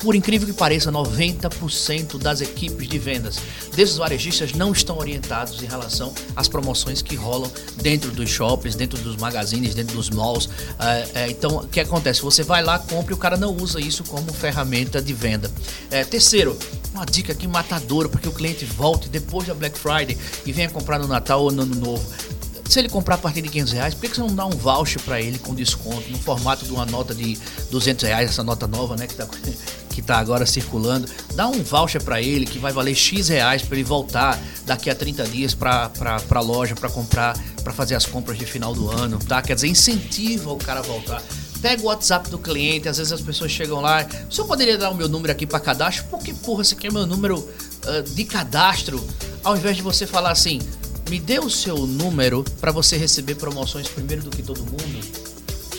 por 0.05 0.13
incrível 0.13 0.47
que 0.47 0.53
pareça, 0.53 0.91
90% 0.91 2.19
das 2.19 2.39
equipes 2.39 2.87
de 2.87 2.99
vendas 2.99 3.37
desses 3.75 3.97
varejistas 3.97 4.53
não 4.53 4.71
estão 4.71 4.99
orientados 4.99 5.63
em 5.63 5.65
relação 5.65 6.13
às 6.35 6.47
promoções 6.47 7.01
que 7.01 7.15
rolam 7.15 7.51
dentro 7.81 8.11
dos 8.11 8.29
shoppings, 8.29 8.75
dentro 8.75 8.99
dos 8.99 9.17
magazines, 9.17 9.73
dentro 9.73 9.95
dos 9.95 10.11
malls. 10.11 10.47
É, 10.79 11.23
é, 11.23 11.29
então, 11.31 11.57
o 11.57 11.67
que 11.67 11.79
acontece? 11.79 12.21
Você 12.21 12.43
vai 12.43 12.63
lá, 12.63 12.77
compra 12.77 13.13
e 13.13 13.15
o 13.15 13.17
cara 13.17 13.35
não 13.35 13.57
usa 13.57 13.81
isso 13.81 14.03
como 14.03 14.31
ferramenta 14.31 15.01
de 15.01 15.11
venda. 15.11 15.49
É, 15.89 16.03
terceiro, 16.03 16.55
uma 16.93 17.03
dica 17.03 17.33
aqui 17.33 17.47
matadora 17.47 18.07
para 18.07 18.21
que 18.21 18.29
o 18.29 18.31
cliente 18.31 18.63
volte 18.63 19.09
depois 19.09 19.47
da 19.47 19.55
Black 19.55 19.75
Friday 19.75 20.15
e 20.45 20.51
venha 20.51 20.69
comprar 20.69 20.99
no 20.99 21.07
Natal 21.07 21.41
ou 21.41 21.51
no 21.51 21.63
Ano 21.63 21.75
Novo 21.75 22.05
se 22.67 22.79
ele 22.79 22.89
comprar 22.89 23.15
a 23.15 23.17
partir 23.19 23.41
de 23.43 23.49
500 23.49 23.73
reais, 23.73 23.93
por 23.93 24.01
que 24.01 24.15
você 24.15 24.21
não 24.21 24.33
dá 24.33 24.45
um 24.45 24.49
voucher 24.49 24.99
para 25.03 25.21
ele 25.21 25.37
com 25.37 25.53
desconto 25.53 26.09
no 26.09 26.17
formato 26.17 26.65
de 26.65 26.71
uma 26.71 26.85
nota 26.85 27.13
de 27.13 27.37
200 27.69 28.03
reais, 28.03 28.31
essa 28.31 28.43
nota 28.43 28.65
nova, 28.65 28.95
né, 28.95 29.05
que 29.05 29.13
tá 29.13 29.27
que 29.95 30.01
está 30.01 30.17
agora 30.17 30.45
circulando, 30.45 31.07
dá 31.35 31.47
um 31.47 31.63
voucher 31.63 32.03
para 32.03 32.21
ele 32.21 32.45
que 32.45 32.59
vai 32.59 32.73
valer 32.73 32.93
X 32.93 33.29
reais 33.29 33.61
para 33.61 33.77
ele 33.77 33.83
voltar 33.85 34.37
daqui 34.65 34.89
a 34.89 34.95
30 34.95 35.23
dias 35.23 35.55
para 35.55 35.89
a 36.29 36.39
loja 36.41 36.75
para 36.75 36.89
comprar, 36.89 37.33
para 37.63 37.71
fazer 37.71 37.95
as 37.95 38.05
compras 38.05 38.37
de 38.37 38.45
final 38.45 38.75
do 38.75 38.91
ano, 38.91 39.17
tá? 39.19 39.41
Quer 39.41 39.55
dizer, 39.55 39.67
incentiva 39.67 40.51
o 40.51 40.57
cara 40.57 40.81
a 40.81 40.83
voltar. 40.83 41.23
Pega 41.61 41.81
o 41.81 41.85
WhatsApp 41.85 42.29
do 42.29 42.37
cliente, 42.37 42.89
às 42.89 42.97
vezes 42.97 43.13
as 43.13 43.21
pessoas 43.21 43.51
chegam 43.51 43.79
lá, 43.79 44.05
o 44.29 44.33
senhor 44.33 44.45
poderia 44.45 44.77
dar 44.77 44.89
o 44.89 44.95
meu 44.95 45.07
número 45.07 45.31
aqui 45.31 45.47
para 45.47 45.61
cadastro? 45.61 46.03
Por 46.05 46.19
que 46.19 46.33
porra 46.33 46.63
você 46.63 46.75
quer 46.75 46.91
meu 46.91 47.07
número 47.07 47.39
uh, 47.39 48.03
de 48.13 48.25
cadastro? 48.25 49.01
Ao 49.43 49.55
invés 49.55 49.77
de 49.77 49.81
você 49.81 50.05
falar 50.05 50.31
assim, 50.31 50.59
me 51.09 51.19
dê 51.19 51.39
o 51.39 51.49
seu 51.49 51.87
número 51.87 52.43
para 52.59 52.71
você 52.71 52.97
receber 52.97 53.35
promoções 53.35 53.87
primeiro 53.87 54.23
do 54.23 54.29
que 54.29 54.43
todo 54.43 54.59
mundo. 54.59 55.24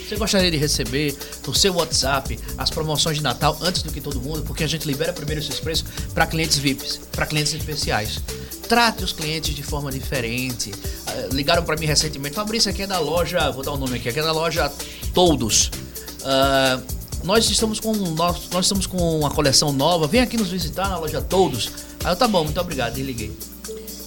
Você 0.07 0.15
gostaria 0.15 0.51
de 0.53 0.57
receber 0.57 1.19
no 1.45 1.53
seu 1.53 1.75
WhatsApp 1.75 2.39
as 2.57 2.71
promoções 2.71 3.17
de 3.17 3.23
Natal 3.25 3.59
antes 3.61 3.83
do 3.83 3.91
que 3.91 4.01
todo 4.01 4.21
mundo? 4.21 4.43
Porque 4.43 4.63
a 4.63 4.67
gente 4.67 4.87
libera 4.87 5.13
primeiro 5.13 5.41
esses 5.41 5.59
preços 5.59 5.85
para 6.15 6.25
clientes 6.27 6.59
VIPs, 6.59 7.01
para 7.11 7.27
clientes 7.27 7.53
especiais. 7.53 8.21
Trate 8.69 9.03
os 9.03 9.13
clientes 9.13 9.53
de 9.53 9.65
forma 9.65 9.91
diferente. 9.91 10.71
Uh, 10.71 11.35
ligaram 11.35 11.65
para 11.65 11.77
mim 11.77 11.87
recentemente, 11.87 12.37
Fabrício, 12.37 12.71
aqui 12.71 12.83
é 12.83 12.87
da 12.87 13.01
loja, 13.01 13.51
vou 13.51 13.65
dar 13.65 13.73
o 13.73 13.75
um 13.75 13.79
nome 13.79 13.97
aqui, 13.97 14.09
aqui 14.09 14.21
é 14.21 14.23
da 14.23 14.33
loja 14.33 14.73
Todos. 15.13 15.73
Uh, 16.21 16.81
nós 17.25 17.51
estamos 17.51 17.81
com 17.81 17.93
nós, 17.93 18.49
nós 18.53 18.65
estamos 18.65 18.87
com 18.87 19.19
uma 19.19 19.31
coleção 19.31 19.73
nova. 19.73 20.07
Vem 20.07 20.21
aqui 20.21 20.37
nos 20.37 20.49
visitar 20.49 20.89
na 20.89 20.99
loja 20.99 21.21
Todos. 21.21 21.73
Aí 22.05 22.13
eu 22.13 22.17
tá 22.17 22.29
bom, 22.29 22.45
muito 22.45 22.61
obrigado, 22.61 22.95
desliguei. 22.95 23.37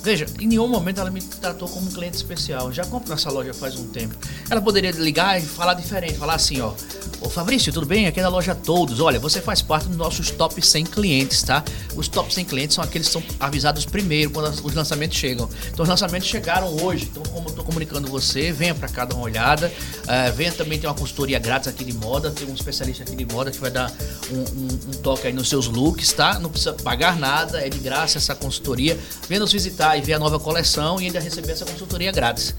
Veja, 0.02 0.26
em 0.40 0.48
nenhum 0.48 0.68
momento 0.68 1.02
ela 1.02 1.12
me 1.12 1.22
tratou 1.22 1.68
como 1.68 1.88
um 1.88 1.92
cliente 1.92 2.16
especial. 2.16 2.72
Já 2.72 2.86
compro 2.86 3.10
nessa 3.10 3.30
loja 3.30 3.54
faz 3.54 3.76
um 3.76 3.88
tempo. 3.88 4.16
Ela 4.50 4.62
poderia 4.62 4.92
ligar 4.92 5.40
e 5.40 5.46
falar 5.46 5.74
diferente, 5.74 6.18
falar 6.18 6.36
assim, 6.36 6.62
ó. 6.62 6.74
Ô 7.22 7.30
Fabrício, 7.30 7.74
tudo 7.74 7.86
bem? 7.86 8.08
Aqui 8.08 8.22
é 8.22 8.24
da 8.24 8.30
loja 8.30 8.56
Todos. 8.56 9.02
Olha, 9.02 9.20
você 9.20 9.42
faz 9.42 9.62
parte 9.62 9.90
dos 9.90 9.98
nossos 9.98 10.32
top 10.32 10.66
100 10.66 10.86
clientes, 10.86 11.44
tá? 11.44 11.64
Os 11.96 12.08
top 12.08 12.34
100 12.34 12.46
clientes 12.46 12.76
são 12.76 12.84
aqueles 12.84 13.08
que 13.08 13.14
são 13.14 13.24
avisados 13.38 13.86
primeiro 13.86 14.32
quando 14.32 14.48
os 14.48 14.74
lançamentos 14.74 15.18
chegam. 15.18 15.50
Então 15.68 15.84
os 15.84 15.90
lançamentos 15.90 16.30
chegaram 16.30 16.82
hoje. 16.82 17.10
Então, 17.12 17.22
como 17.24 17.50
eu 17.50 17.54
tô 17.54 17.64
comunicando 17.64 18.08
você, 18.08 18.54
venha 18.54 18.74
para 18.74 18.88
cá 18.88 19.04
dar 19.04 19.16
uma 19.16 19.26
olhada. 19.26 19.68
Uh, 19.68 20.34
venha 20.34 20.52
também 20.54 20.80
ter 20.80 20.88
uma 20.88 20.94
consultoria 20.94 21.38
grátis 21.40 21.68
aqui 21.68 21.84
de 21.84 21.94
moda. 21.94 22.32
Tem 22.32 22.48
um 22.48 22.54
especialista 22.54 23.04
aqui 23.04 23.18
de 23.18 23.26
moda 23.26 23.52
que 23.52 23.60
vai 23.60 23.72
dar 23.72 23.92
um, 24.32 24.38
um, 24.38 24.68
um 24.88 25.02
toque 25.02 25.28
aí 25.28 25.34
nos 25.34 25.50
seus 25.50 25.68
looks, 25.68 26.14
tá? 26.14 26.40
Não 26.40 26.50
precisa 26.50 26.72
pagar 26.72 27.18
nada, 27.18 27.60
é 27.60 27.68
de 27.68 27.80
graça 27.80 28.18
essa 28.18 28.34
consultoria. 28.34 28.98
Venha 29.28 29.42
nos 29.42 29.52
visitar 29.52 29.89
e 29.98 30.02
ver 30.02 30.14
a 30.14 30.20
nova 30.20 30.40
coleção 30.40 31.00
e 31.00 31.06
ainda 31.06 31.20
receber 31.20 31.52
essa 31.52 31.66
consultoria 31.66 32.12
grátis. 32.12 32.54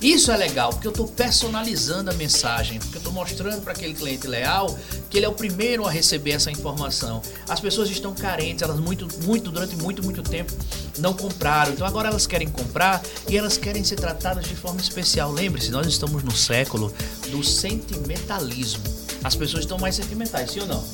Isso 0.00 0.30
é 0.30 0.36
legal, 0.36 0.70
porque 0.70 0.86
eu 0.86 0.90
estou 0.90 1.08
personalizando 1.08 2.10
a 2.10 2.12
mensagem, 2.12 2.78
porque 2.78 2.96
eu 2.96 2.98
estou 2.98 3.12
mostrando 3.12 3.62
para 3.62 3.72
aquele 3.72 3.94
cliente 3.94 4.26
leal 4.26 4.76
que 5.08 5.16
ele 5.16 5.24
é 5.24 5.28
o 5.28 5.32
primeiro 5.32 5.86
a 5.86 5.90
receber 5.90 6.32
essa 6.32 6.50
informação. 6.50 7.22
As 7.48 7.58
pessoas 7.58 7.88
estão 7.88 8.12
carentes, 8.12 8.62
elas 8.62 8.78
muito, 8.78 9.08
muito 9.24 9.50
durante 9.50 9.76
muito, 9.76 10.02
muito 10.02 10.22
tempo 10.22 10.52
não 10.98 11.14
compraram. 11.14 11.72
Então 11.72 11.86
agora 11.86 12.08
elas 12.08 12.26
querem 12.26 12.48
comprar 12.48 13.02
e 13.28 13.36
elas 13.36 13.56
querem 13.56 13.82
ser 13.82 13.96
tratadas 13.96 14.44
de 14.44 14.54
forma 14.54 14.80
especial. 14.80 15.32
Lembre-se, 15.32 15.70
nós 15.70 15.86
estamos 15.86 16.22
no 16.22 16.32
século 16.32 16.92
do 17.30 17.42
sentimentalismo. 17.42 18.82
As 19.22 19.34
pessoas 19.34 19.62
estão 19.62 19.78
mais 19.78 19.94
sentimentais, 19.94 20.50
sim 20.50 20.60
ou 20.60 20.66
não? 20.66 20.84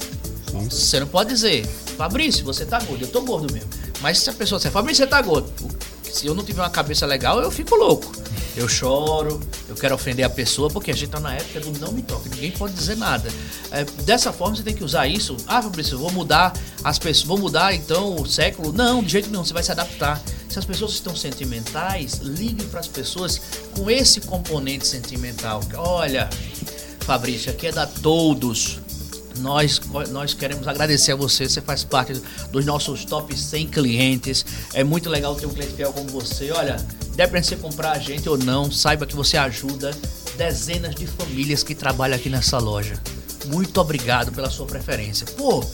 Você 0.68 1.00
não 1.00 1.06
pode 1.06 1.30
dizer, 1.30 1.66
Fabrício, 1.96 2.44
você 2.44 2.64
tá 2.64 2.80
gordo, 2.80 3.04
eu 3.04 3.08
tô 3.08 3.22
gordo 3.22 3.52
mesmo. 3.52 3.68
Mas 4.00 4.18
se 4.18 4.30
a 4.30 4.32
pessoa 4.32 4.58
disser, 4.58 4.72
Fabrício, 4.72 5.04
você 5.04 5.10
tá 5.10 5.20
gordo, 5.20 5.52
se 6.12 6.26
eu 6.26 6.34
não 6.34 6.44
tiver 6.44 6.62
uma 6.62 6.70
cabeça 6.70 7.06
legal, 7.06 7.40
eu 7.40 7.50
fico 7.50 7.74
louco. 7.74 8.12
Eu 8.56 8.68
choro, 8.68 9.40
eu 9.68 9.74
quero 9.76 9.94
ofender 9.94 10.24
a 10.24 10.30
pessoa, 10.30 10.68
porque 10.68 10.90
a 10.90 10.94
gente 10.94 11.08
tá 11.08 11.20
na 11.20 11.34
época 11.34 11.60
do 11.60 11.78
não 11.78 11.92
me 11.92 12.02
toque, 12.02 12.28
ninguém 12.28 12.50
pode 12.50 12.74
dizer 12.74 12.96
nada. 12.96 13.30
É, 13.70 13.84
dessa 14.02 14.32
forma 14.32 14.56
você 14.56 14.62
tem 14.62 14.74
que 14.74 14.82
usar 14.82 15.06
isso. 15.06 15.36
Ah, 15.46 15.62
Fabrício, 15.62 15.96
vou 15.96 16.10
mudar 16.10 16.52
as 16.82 16.98
pessoas, 16.98 17.26
vou 17.26 17.38
mudar 17.38 17.74
então 17.74 18.16
o 18.16 18.26
século. 18.26 18.72
Não, 18.72 19.02
de 19.02 19.12
jeito 19.12 19.30
nenhum, 19.30 19.44
você 19.44 19.52
vai 19.52 19.62
se 19.62 19.70
adaptar. 19.70 20.20
Se 20.48 20.58
as 20.58 20.64
pessoas 20.64 20.92
estão 20.92 21.14
sentimentais, 21.14 22.14
ligue 22.14 22.64
para 22.66 22.80
as 22.80 22.88
pessoas 22.88 23.40
com 23.72 23.88
esse 23.88 24.20
componente 24.22 24.86
sentimental. 24.86 25.60
Olha, 25.76 26.28
Fabrício, 27.00 27.52
aqui 27.52 27.68
é 27.68 27.72
da 27.72 27.86
todos. 27.86 28.80
Nós, 29.40 29.80
nós 30.10 30.34
queremos 30.34 30.66
agradecer 30.68 31.12
a 31.12 31.16
você, 31.16 31.48
você 31.48 31.60
faz 31.60 31.82
parte 31.82 32.12
dos 32.50 32.64
nossos 32.64 33.04
top 33.04 33.36
100 33.36 33.68
clientes. 33.68 34.44
É 34.74 34.84
muito 34.84 35.08
legal 35.08 35.34
ter 35.34 35.46
um 35.46 35.50
cliente 35.50 35.74
fiel 35.74 35.92
como 35.92 36.08
você. 36.08 36.50
Olha, 36.50 36.76
depende 37.14 37.42
de 37.42 37.48
você 37.48 37.56
comprar 37.56 37.92
a 37.92 37.98
gente 37.98 38.28
ou 38.28 38.38
não, 38.38 38.70
saiba 38.70 39.06
que 39.06 39.16
você 39.16 39.36
ajuda 39.36 39.90
dezenas 40.36 40.94
de 40.94 41.06
famílias 41.06 41.62
que 41.62 41.74
trabalham 41.74 42.16
aqui 42.16 42.28
nessa 42.28 42.58
loja. 42.58 42.94
Muito 43.46 43.80
obrigado 43.80 44.32
pela 44.32 44.50
sua 44.50 44.66
preferência. 44.66 45.26
Pô, 45.36 45.64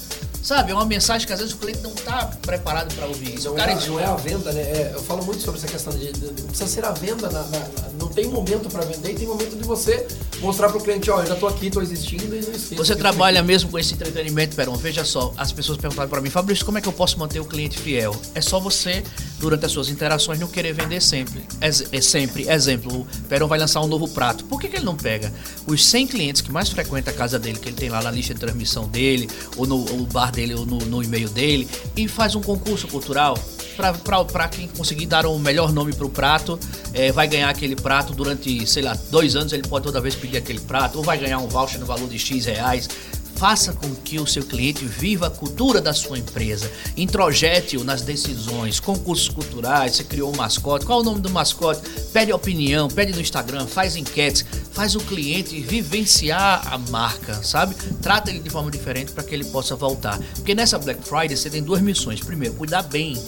Sabe, 0.46 0.70
é 0.70 0.74
uma 0.76 0.84
mensagem 0.84 1.26
que 1.26 1.32
às 1.32 1.40
vezes 1.40 1.54
o 1.54 1.58
cliente 1.58 1.80
não 1.80 1.90
está 1.90 2.26
preparado 2.40 2.94
para 2.94 3.06
ouvir 3.06 3.34
isso. 3.34 3.48
Não, 3.48 3.56
cara 3.56 3.72
é, 3.72 3.86
não 3.88 3.98
é 3.98 4.04
a 4.04 4.14
venda, 4.14 4.52
né? 4.52 4.60
É, 4.60 4.92
eu 4.94 5.02
falo 5.02 5.24
muito 5.24 5.42
sobre 5.42 5.58
essa 5.58 5.66
questão 5.66 5.92
de, 5.92 6.12
de, 6.12 6.30
de 6.30 6.42
precisa 6.42 6.68
ser 6.68 6.84
a 6.84 6.92
venda. 6.92 7.28
Na, 7.28 7.42
na, 7.42 7.68
não 7.98 8.06
tem 8.06 8.28
momento 8.28 8.68
para 8.70 8.84
vender, 8.84 9.16
tem 9.16 9.26
momento 9.26 9.56
de 9.56 9.64
você 9.64 10.06
mostrar 10.40 10.68
para 10.68 10.78
o 10.78 10.80
cliente, 10.80 11.10
ó, 11.10 11.20
eu 11.20 11.26
já 11.26 11.34
estou 11.34 11.48
aqui, 11.48 11.66
estou 11.66 11.82
existindo 11.82 12.34
e 12.34 12.40
não. 12.40 12.76
Você 12.76 12.94
trabalha 12.94 13.42
mesmo 13.42 13.70
com 13.70 13.78
esse 13.78 13.94
entretenimento, 13.94 14.54
Peron. 14.54 14.76
Veja 14.76 15.04
só, 15.04 15.32
as 15.36 15.52
pessoas 15.52 15.78
perguntaram 15.78 16.08
para 16.08 16.20
mim, 16.20 16.30
Fabrício, 16.30 16.64
como 16.64 16.78
é 16.78 16.80
que 16.80 16.88
eu 16.88 16.92
posso 16.92 17.18
manter 17.18 17.40
o 17.40 17.44
cliente 17.44 17.78
fiel? 17.78 18.14
É 18.34 18.40
só 18.40 18.60
você, 18.60 19.02
durante 19.38 19.66
as 19.66 19.72
suas 19.72 19.88
interações, 19.88 20.38
não 20.38 20.48
querer 20.48 20.72
vender 20.72 21.00
sempre. 21.00 21.42
É, 21.60 22.00
sempre. 22.00 22.48
Exemplo, 22.48 23.00
o 23.00 23.06
Peron 23.28 23.48
vai 23.48 23.58
lançar 23.58 23.80
um 23.80 23.86
novo 23.86 24.08
prato. 24.08 24.44
Por 24.44 24.60
que, 24.60 24.68
que 24.68 24.76
ele 24.76 24.84
não 24.84 24.96
pega 24.96 25.32
os 25.66 25.84
100 25.84 26.06
clientes 26.06 26.42
que 26.42 26.52
mais 26.52 26.68
frequentam 26.68 27.12
a 27.12 27.16
casa 27.16 27.38
dele, 27.38 27.58
que 27.58 27.68
ele 27.68 27.76
tem 27.76 27.88
lá 27.88 28.02
na 28.02 28.10
lista 28.10 28.34
de 28.34 28.40
transmissão 28.40 28.86
dele, 28.88 29.28
ou 29.56 29.66
no 29.66 29.76
ou 29.76 30.06
bar 30.06 30.30
dele, 30.30 30.54
ou 30.54 30.66
no, 30.66 30.78
no 30.78 31.02
e-mail 31.02 31.28
dele, 31.28 31.68
e 31.96 32.08
faz 32.08 32.34
um 32.34 32.42
concurso 32.42 32.88
cultural? 32.88 33.38
Para 33.76 34.48
quem 34.48 34.68
conseguir 34.68 35.06
dar 35.06 35.26
o 35.26 35.38
melhor 35.38 35.72
nome 35.72 35.92
para 35.92 36.06
o 36.06 36.10
prato, 36.10 36.58
é, 36.92 37.12
vai 37.12 37.28
ganhar 37.28 37.48
aquele 37.48 37.76
prato 37.76 38.12
durante, 38.12 38.66
sei 38.66 38.82
lá, 38.82 38.96
dois 39.10 39.36
anos. 39.36 39.52
Ele 39.52 39.66
pode 39.68 39.84
toda 39.84 40.00
vez 40.00 40.14
pedir 40.14 40.38
aquele 40.38 40.60
prato, 40.60 40.98
ou 40.98 41.04
vai 41.04 41.18
ganhar 41.18 41.38
um 41.38 41.46
voucher 41.46 41.78
no 41.78 41.86
valor 41.86 42.08
de 42.08 42.18
X 42.18 42.46
reais. 42.46 42.88
Faça 43.36 43.74
com 43.74 43.94
que 43.96 44.18
o 44.18 44.26
seu 44.26 44.42
cliente 44.42 44.82
viva 44.86 45.26
a 45.26 45.30
cultura 45.30 45.78
da 45.78 45.92
sua 45.92 46.18
empresa. 46.18 46.70
Introjete-o 46.96 47.84
nas 47.84 48.00
decisões, 48.00 48.80
concursos 48.80 49.28
culturais, 49.28 49.94
você 49.94 50.04
criou 50.04 50.32
um 50.32 50.36
mascote, 50.36 50.86
qual 50.86 51.00
é 51.00 51.02
o 51.02 51.04
nome 51.04 51.20
do 51.20 51.28
mascote? 51.28 51.82
Pede 52.14 52.32
opinião, 52.32 52.88
pede 52.88 53.12
no 53.12 53.20
Instagram, 53.20 53.66
faz 53.66 53.94
enquetes, 53.94 54.42
faz 54.72 54.94
o 54.94 55.00
cliente 55.00 55.60
vivenciar 55.60 56.66
a 56.72 56.78
marca, 56.78 57.34
sabe? 57.42 57.74
Trata 58.00 58.30
ele 58.30 58.40
de 58.40 58.48
forma 58.48 58.70
diferente 58.70 59.12
para 59.12 59.22
que 59.22 59.34
ele 59.34 59.44
possa 59.44 59.76
voltar. 59.76 60.18
Porque 60.36 60.54
nessa 60.54 60.78
Black 60.78 61.06
Friday 61.06 61.36
você 61.36 61.50
tem 61.50 61.62
duas 61.62 61.82
missões. 61.82 62.20
Primeiro, 62.20 62.54
cuidar 62.54 62.84
bem 62.84 63.18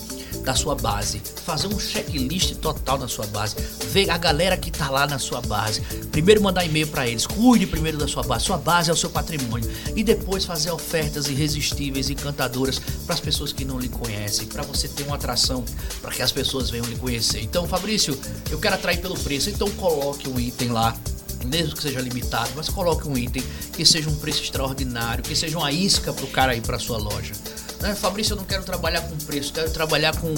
da 0.48 0.54
sua 0.54 0.74
base, 0.74 1.20
fazer 1.44 1.66
um 1.66 1.78
checklist 1.78 2.54
total 2.54 2.96
da 2.96 3.06
sua 3.06 3.26
base, 3.26 3.54
ver 3.90 4.08
a 4.08 4.16
galera 4.16 4.56
que 4.56 4.70
tá 4.70 4.88
lá 4.88 5.06
na 5.06 5.18
sua 5.18 5.42
base. 5.42 5.82
Primeiro 6.11 6.42
mandar 6.42 6.64
e-mail 6.64 6.87
para 6.87 7.06
eles, 7.06 7.26
cuide 7.26 7.66
primeiro 7.66 7.98
da 7.98 8.08
sua 8.08 8.22
base, 8.22 8.46
sua 8.46 8.56
base 8.56 8.88
é 8.88 8.92
o 8.94 8.96
seu 8.96 9.11
patrimônio. 9.11 9.70
E 9.94 10.02
depois 10.02 10.46
fazer 10.46 10.70
ofertas 10.70 11.28
irresistíveis, 11.28 12.08
encantadoras 12.08 12.78
para 12.78 13.14
as 13.14 13.20
pessoas 13.20 13.52
que 13.52 13.62
não 13.62 13.78
lhe 13.78 13.90
conhecem, 13.90 14.46
para 14.46 14.62
você 14.62 14.88
ter 14.88 15.02
uma 15.02 15.16
atração, 15.16 15.62
para 16.00 16.12
que 16.12 16.22
as 16.22 16.32
pessoas 16.32 16.70
venham 16.70 16.87
lhe 16.87 16.96
conhecer. 16.96 17.42
Então, 17.42 17.68
Fabrício, 17.68 18.18
eu 18.50 18.58
quero 18.58 18.76
atrair 18.76 19.02
pelo 19.02 19.18
preço, 19.18 19.50
então 19.50 19.68
coloque 19.72 20.30
um 20.30 20.40
item 20.40 20.70
lá. 20.70 20.96
Mesmo 21.44 21.76
que 21.76 21.82
seja 21.82 22.00
limitado, 22.00 22.50
mas 22.56 22.70
coloque 22.70 23.06
um 23.06 23.16
item 23.16 23.42
que 23.74 23.84
seja 23.84 24.08
um 24.08 24.16
preço 24.16 24.42
extraordinário, 24.42 25.22
que 25.22 25.37
seja 25.37 25.58
uma 25.58 25.70
isca 25.70 26.11
para 26.11 26.24
o 26.24 26.28
cara 26.28 26.56
ir 26.56 26.62
para 26.62 26.78
sua 26.78 26.96
loja. 26.96 27.32
Né? 27.81 27.95
Fabrício, 27.95 28.33
eu 28.33 28.37
não 28.37 28.45
quero 28.45 28.64
trabalhar 28.64 29.03
com 29.03 29.17
preço, 29.19 29.53
quero 29.53 29.71
trabalhar 29.71 30.17
com, 30.17 30.35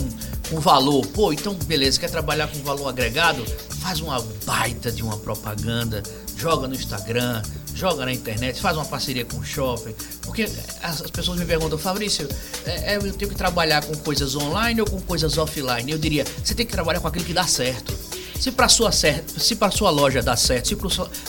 com 0.48 0.60
valor. 0.60 1.06
Pô, 1.08 1.32
então 1.32 1.54
beleza, 1.54 1.98
quer 1.98 2.10
trabalhar 2.10 2.48
com 2.48 2.58
valor 2.62 2.88
agregado? 2.88 3.44
Faz 3.80 4.00
uma 4.00 4.20
baita 4.44 4.92
de 4.92 5.02
uma 5.02 5.16
propaganda, 5.16 6.02
joga 6.36 6.68
no 6.68 6.74
Instagram, 6.74 7.42
joga 7.74 8.04
na 8.04 8.12
internet, 8.12 8.60
faz 8.60 8.76
uma 8.76 8.84
parceria 8.84 9.24
com 9.24 9.38
o 9.38 9.44
shopping. 9.44 9.94
Porque 10.22 10.46
as, 10.82 11.00
pessoas 11.10 11.38
me 11.38 11.46
perguntam, 11.46 11.78
Fabrício, 11.78 12.28
é, 12.66 12.94
é, 12.94 12.96
eu 12.96 13.12
tenho 13.12 13.30
que 13.30 13.36
trabalhar 13.36 13.82
com 13.84 13.94
coisas 13.96 14.36
online 14.36 14.80
ou 14.82 14.86
com 14.86 15.00
coisas 15.00 15.38
offline? 15.38 15.90
Eu 15.90 15.98
diria, 15.98 16.24
você 16.44 16.54
tem 16.54 16.66
que 16.66 16.72
trabalhar 16.72 17.00
com 17.00 17.08
aquilo 17.08 17.24
que 17.24 17.34
dá 17.34 17.46
certo. 17.46 17.98
Se 18.38 18.50
para 18.50 18.68
sua 18.70 18.90
se 18.90 19.54
para 19.54 19.70
sua 19.70 19.90
loja 19.90 20.22
dá 20.22 20.34
certo, 20.34 20.68
se 20.68 20.76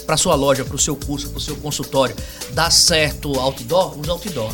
para 0.06 0.16
sua 0.16 0.36
loja, 0.36 0.64
para 0.64 0.76
o 0.76 0.80
seu 0.80 0.96
curso, 0.96 1.30
para 1.30 1.38
o 1.38 1.42
seu 1.42 1.58
consultório 1.58 2.16
dá 2.54 2.70
certo 2.70 3.38
outdoor, 3.38 4.00
usa 4.00 4.12
outdoor. 4.12 4.54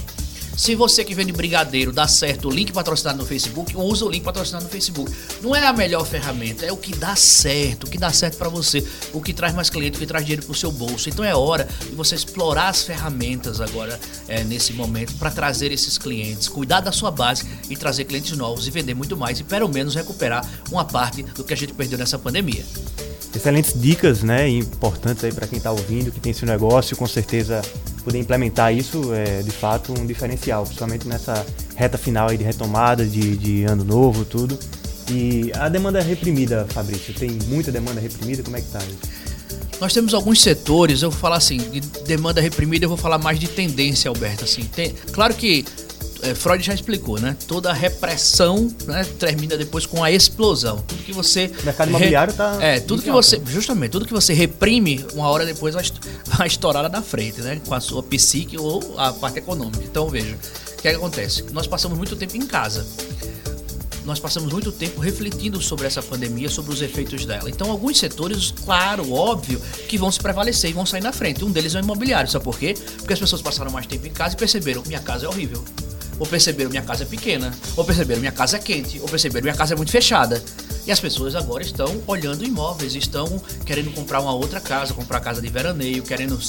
Se 0.58 0.74
você 0.74 1.06
que 1.06 1.14
vende 1.14 1.32
brigadeiro 1.32 1.94
dá 1.94 2.08
certo 2.08 2.48
o 2.48 2.52
link 2.52 2.74
patrocinado 2.74 3.20
no 3.20 3.26
Facebook, 3.28 3.78
usa 3.78 4.04
o 4.04 4.10
link 4.10 4.24
patrocinado 4.24 4.66
no 4.66 4.72
Facebook. 4.72 5.14
Não 5.40 5.56
é 5.56 5.68
a 5.68 5.72
melhor 5.72 6.04
ferramenta, 6.04 6.66
é 6.66 6.72
o 6.72 6.78
que 6.78 6.96
dá 6.96 7.16
certo, 7.16 7.84
o 7.84 7.90
que 7.90 7.98
dá 7.98 8.12
certo 8.12 8.38
para 8.38 8.50
você, 8.50 8.84
o 9.14 9.22
que 9.22 9.34
traz 9.34 9.54
mais 9.54 9.70
cliente, 9.70 9.98
o 9.98 10.00
que 10.00 10.08
traz 10.08 10.26
dinheiro 10.26 10.44
para 10.44 10.52
o 10.52 10.56
seu 10.56 10.72
bolso. 10.72 11.10
Então 11.10 11.24
é 11.24 11.36
hora 11.36 11.70
de 11.88 11.96
você 11.96 12.16
explorar 12.16 12.70
as 12.70 12.82
ferramentas 12.82 13.62
agora 13.62 14.00
é, 14.28 14.44
nesse 14.44 14.74
momento 14.74 15.14
para 15.20 15.30
trazer 15.30 15.72
esses 15.72 15.96
clientes, 15.96 16.48
cuidar 16.48 16.80
da 16.80 16.92
sua 16.92 17.12
base 17.12 17.46
e 17.70 17.78
trazer 17.78 18.06
clientes 18.06 18.36
novos 18.36 18.68
e 18.68 18.72
vender 18.72 18.96
muito 18.96 19.16
mais 19.16 19.40
e 19.40 19.44
pelo 19.44 19.70
menos 19.70 19.94
recuperar 19.94 20.44
uma 20.72 20.84
parte 20.84 21.22
do 21.22 21.44
que 21.44 21.54
a 21.54 21.58
gente 21.58 21.74
perdeu 21.74 22.00
nessa 22.00 22.18
pandemia. 22.18 22.66
Excelentes 23.36 23.80
dicas, 23.80 24.24
né, 24.24 24.50
importantes 24.50 25.24
aí 25.24 25.32
para 25.32 25.46
quem 25.46 25.60
está 25.60 25.72
ouvindo, 25.72 26.12
que 26.12 26.20
tem 26.20 26.34
seu 26.34 26.48
negócio, 26.48 26.98
com 26.98 27.06
certeza 27.06 27.62
poder 28.08 28.20
implementar 28.20 28.74
isso 28.74 29.14
é 29.14 29.42
de 29.42 29.52
fato 29.52 29.94
um 30.00 30.06
diferencial, 30.06 30.64
principalmente 30.64 31.06
nessa 31.06 31.46
reta 31.76 31.98
final 31.98 32.30
aí 32.30 32.38
de 32.38 32.44
retomada 32.46 33.06
de, 33.06 33.36
de 33.36 33.66
ano 33.66 33.84
novo, 33.84 34.24
tudo. 34.24 34.58
E 35.12 35.52
a 35.54 35.68
demanda 35.68 36.02
reprimida, 36.02 36.66
Fabrício, 36.70 37.14
tem 37.14 37.32
muita 37.48 37.70
demanda 37.70 38.00
reprimida, 38.00 38.42
como 38.44 38.56
é 38.56 38.62
que 38.62 38.68
tá 38.70 38.80
isso? 38.80 39.28
nós 39.80 39.94
temos 39.94 40.16
alguns 40.16 40.42
setores, 40.42 41.04
eu 41.04 41.12
vou 41.12 41.20
falar 41.20 41.36
assim, 41.36 41.58
de 41.58 41.82
demanda 42.04 42.42
reprimida, 42.42 42.86
eu 42.86 42.90
vou 42.90 42.98
falar 42.98 43.20
mais 43.20 43.40
de 43.40 43.48
tendência, 43.48 44.10
Alberto. 44.10 44.44
Assim, 44.44 44.64
tem, 44.64 44.96
claro 45.12 45.36
que 45.36 45.64
é, 46.22 46.36
Freud 46.36 46.64
já 46.64 46.74
explicou, 46.74 47.20
né? 47.20 47.36
Toda 47.48 47.72
repressão 47.74 48.70
né, 48.86 49.04
termina 49.20 49.58
depois 49.58 49.86
com 49.86 50.04
a 50.04 50.12
explosão. 50.12 50.84
Tudo 50.88 51.04
que 51.04 51.14
você. 51.14 51.52
O 51.62 51.66
mercado 51.66 51.90
imobiliário 51.90 52.32
está. 52.32 52.58
É, 52.62 52.80
tudo 52.80 53.02
que 53.02 53.12
você. 53.12 53.42
Justamente, 53.46 53.92
tudo 53.92 54.06
que 54.06 54.14
você 54.14 54.34
reprime, 54.34 55.06
uma 55.14 55.30
hora 55.30 55.46
depois 55.46 55.76
vai 55.76 55.84
estourar 56.48 56.90
na 56.90 57.02
frente, 57.02 57.42
né? 57.42 57.62
Com 57.66 57.74
a 57.74 57.80
sua 57.80 58.02
psique 58.04 58.58
ou 58.58 58.96
a 58.98 59.14
parte 59.14 59.40
econômica. 59.40 59.84
Então, 59.84 60.10
veja, 60.10 60.36
o 60.36 60.82
que, 60.82 60.88
é 60.88 60.92
que 60.92 60.98
acontece? 60.98 61.44
Nós 61.52 61.68
passamos 61.68 61.98
muito 61.98 62.16
tempo 62.16 62.36
em 62.38 62.46
casa 62.46 62.86
nós 64.08 64.22
passamos 64.22 64.54
muito 64.54 64.72
tempo 64.72 65.02
refletindo 65.02 65.62
sobre 65.62 65.86
essa 65.86 66.02
pandemia, 66.02 66.48
sobre 66.48 66.74
os 66.74 66.82
efeitos 66.82 67.26
dela. 67.26 67.50
Então, 67.50 67.70
alguns 67.70 68.00
setores, 68.00 68.54
claro, 68.64 69.12
óbvio, 69.12 69.60
que 69.90 69.98
vão 69.98 70.10
se 70.10 70.18
prevalecer 70.18 70.70
e 70.70 70.74
vão 70.74 70.86
sair 70.86 71.04
na 71.04 71.12
frente. 71.12 71.44
Um 71.44 71.52
deles 71.52 71.76
é 71.76 71.82
o 71.82 71.84
imobiliário. 71.84 72.32
Sabe 72.32 72.46
por 72.46 72.58
quê? 72.58 72.74
Porque 73.00 73.12
as 73.12 73.20
pessoas 73.20 73.42
passaram 73.42 73.70
mais 73.70 73.86
tempo 73.86 74.08
em 74.08 74.12
casa 74.12 74.34
e 74.36 74.38
perceberam: 74.38 74.82
minha 74.88 75.02
casa 75.02 75.26
é 75.26 75.28
horrível 75.28 75.62
ou 76.20 76.26
perceberam 76.26 76.70
minha 76.70 76.82
casa 76.82 77.04
é 77.04 77.06
pequena, 77.06 77.54
ou 77.76 77.84
perceberam 77.84 78.20
minha 78.20 78.32
casa 78.32 78.58
é 78.58 78.60
quente, 78.60 79.00
ou 79.00 79.08
perceberam 79.08 79.44
minha 79.44 79.56
casa 79.56 79.74
é 79.74 79.78
muito 79.78 79.92
fechada. 79.92 80.42
E 80.88 80.92
as 80.92 81.02
pessoas 81.02 81.36
agora 81.36 81.62
estão 81.62 82.02
olhando 82.08 82.46
imóveis, 82.46 82.96
estão 82.96 83.42
querendo 83.66 83.94
comprar 83.94 84.22
uma 84.22 84.34
outra 84.34 84.62
casa, 84.62 84.94
comprar 84.94 85.20
casa 85.20 85.42
de 85.42 85.50
veraneio, 85.50 86.02
querendo 86.02 86.40